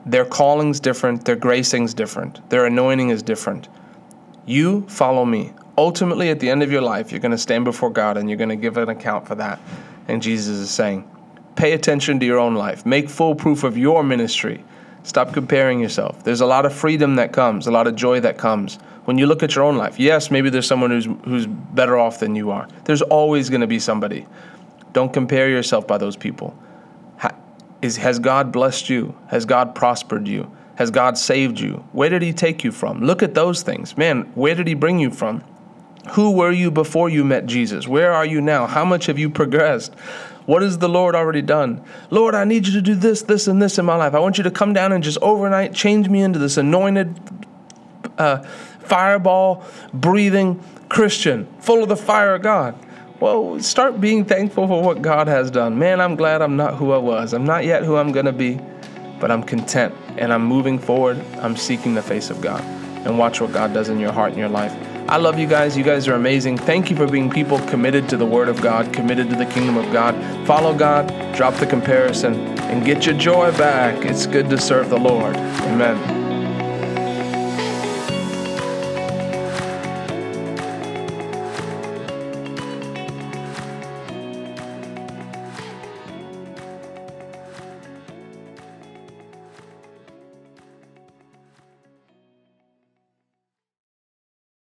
Their 0.05 0.25
calling's 0.25 0.79
different, 0.79 1.25
their 1.25 1.35
gracing's 1.35 1.93
different, 1.93 2.49
their 2.49 2.65
anointing 2.65 3.09
is 3.09 3.23
different. 3.23 3.69
You 4.45 4.81
follow 4.89 5.25
me. 5.25 5.53
Ultimately, 5.77 6.29
at 6.29 6.39
the 6.39 6.49
end 6.49 6.63
of 6.63 6.71
your 6.71 6.81
life, 6.81 7.11
you're 7.11 7.21
going 7.21 7.31
to 7.31 7.37
stand 7.37 7.63
before 7.63 7.89
God 7.89 8.17
and 8.17 8.29
you're 8.29 8.37
going 8.37 8.49
to 8.49 8.55
give 8.55 8.77
an 8.77 8.89
account 8.89 9.27
for 9.27 9.35
that. 9.35 9.59
And 10.07 10.21
Jesus 10.21 10.57
is 10.57 10.69
saying, 10.69 11.09
pay 11.55 11.73
attention 11.73 12.19
to 12.19 12.25
your 12.25 12.39
own 12.39 12.55
life, 12.55 12.85
make 12.85 13.09
full 13.09 13.35
proof 13.35 13.63
of 13.63 13.77
your 13.77 14.03
ministry. 14.03 14.63
Stop 15.03 15.33
comparing 15.33 15.79
yourself. 15.79 16.23
There's 16.23 16.41
a 16.41 16.45
lot 16.45 16.65
of 16.65 16.73
freedom 16.73 17.15
that 17.15 17.31
comes, 17.31 17.67
a 17.67 17.71
lot 17.71 17.85
of 17.85 17.95
joy 17.95 18.19
that 18.21 18.37
comes 18.37 18.79
when 19.09 19.17
you 19.17 19.25
look 19.25 19.41
at 19.41 19.55
your 19.55 19.63
own 19.63 19.75
life. 19.75 19.99
Yes, 19.99 20.29
maybe 20.29 20.51
there's 20.51 20.67
someone 20.67 20.91
who's 20.91 21.05
who's 21.25 21.47
better 21.47 21.97
off 21.97 22.19
than 22.19 22.35
you 22.35 22.51
are. 22.51 22.67
There's 22.83 23.01
always 23.01 23.49
going 23.49 23.61
to 23.61 23.65
be 23.65 23.79
somebody. 23.79 24.27
Don't 24.93 25.11
compare 25.11 25.49
yourself 25.49 25.87
by 25.87 25.97
those 25.97 26.15
people. 26.15 26.55
Ha, 27.17 27.31
is, 27.81 27.97
has 27.97 28.19
God 28.19 28.51
blessed 28.51 28.87
you? 28.87 29.17
Has 29.29 29.45
God 29.45 29.73
prospered 29.73 30.27
you? 30.27 30.55
Has 30.75 30.91
God 30.91 31.17
saved 31.17 31.59
you? 31.59 31.83
Where 31.91 32.09
did 32.09 32.21
He 32.21 32.33
take 32.33 32.63
you 32.63 32.71
from? 32.71 33.01
Look 33.01 33.23
at 33.23 33.33
those 33.33 33.63
things. 33.63 33.97
Man, 33.97 34.31
where 34.35 34.53
did 34.53 34.67
He 34.67 34.75
bring 34.75 34.99
you 34.99 35.09
from? 35.09 35.43
Who 36.11 36.29
were 36.29 36.51
you 36.51 36.69
before 36.69 37.09
you 37.09 37.25
met 37.25 37.47
Jesus? 37.47 37.87
Where 37.87 38.13
are 38.13 38.27
you 38.27 38.41
now? 38.41 38.67
How 38.67 38.85
much 38.85 39.07
have 39.07 39.17
you 39.17 39.31
progressed? 39.31 39.95
What 40.45 40.61
has 40.61 40.77
the 40.77 40.87
Lord 40.87 41.15
already 41.15 41.41
done? 41.41 41.83
Lord, 42.11 42.35
I 42.35 42.43
need 42.43 42.67
you 42.67 42.73
to 42.73 42.81
do 42.83 42.93
this, 42.93 43.23
this, 43.23 43.47
and 43.47 43.59
this 43.59 43.79
in 43.79 43.85
my 43.85 43.95
life. 43.95 44.13
I 44.13 44.19
want 44.19 44.37
you 44.37 44.43
to 44.43 44.51
come 44.51 44.73
down 44.73 44.91
and 44.91 45.03
just 45.03 45.17
overnight 45.19 45.73
change 45.73 46.09
me 46.09 46.21
into 46.21 46.37
this 46.37 46.57
anointed, 46.57 47.19
uh, 48.19 48.45
fireball 48.89 49.63
breathing 49.93 50.61
Christian, 50.89 51.47
full 51.59 51.83
of 51.83 51.89
the 51.89 51.95
fire 51.95 52.35
of 52.35 52.41
God. 52.41 52.75
Well, 53.19 53.59
start 53.59 54.01
being 54.01 54.25
thankful 54.25 54.67
for 54.67 54.81
what 54.81 55.01
God 55.01 55.27
has 55.27 55.51
done. 55.51 55.77
Man, 55.77 56.01
I'm 56.01 56.15
glad 56.15 56.41
I'm 56.41 56.55
not 56.57 56.75
who 56.75 56.91
I 56.91 56.97
was. 56.97 57.33
I'm 57.33 57.45
not 57.45 57.65
yet 57.65 57.83
who 57.83 57.95
I'm 57.95 58.11
going 58.11 58.25
to 58.25 58.31
be 58.33 58.59
but 59.19 59.31
I'm 59.31 59.43
content 59.43 59.93
and 60.17 60.31
I'm 60.33 60.43
moving 60.43 60.79
forward. 60.79 61.17
I'm 61.39 61.55
seeking 61.55 61.93
the 61.93 62.01
face 62.01 62.29
of 62.29 62.41
God 62.41 62.61
and 63.05 63.17
watch 63.17 63.41
what 63.41 63.53
God 63.53 63.73
does 63.73 63.89
in 63.89 63.99
your 63.99 64.11
heart 64.11 64.31
and 64.31 64.39
your 64.39 64.49
life. 64.49 64.75
I 65.09 65.17
love 65.17 65.39
you 65.39 65.47
guys. 65.47 65.75
You 65.75 65.83
guys 65.83 66.07
are 66.07 66.13
amazing. 66.13 66.57
Thank 66.57 66.89
you 66.89 66.95
for 66.95 67.07
being 67.07 67.29
people 67.29 67.59
committed 67.67 68.07
to 68.09 68.17
the 68.17 68.25
Word 68.25 68.47
of 68.47 68.61
God, 68.61 68.93
committed 68.93 69.29
to 69.29 69.35
the 69.35 69.45
kingdom 69.45 69.77
of 69.77 69.91
God. 69.91 70.15
Follow 70.45 70.73
God, 70.75 71.07
drop 71.35 71.55
the 71.55 71.65
comparison, 71.65 72.35
and 72.59 72.85
get 72.85 73.05
your 73.05 73.15
joy 73.15 73.51
back. 73.57 74.05
It's 74.05 74.27
good 74.27 74.49
to 74.49 74.57
serve 74.59 74.89
the 74.89 74.99
Lord. 74.99 75.35
Amen. 75.35 76.18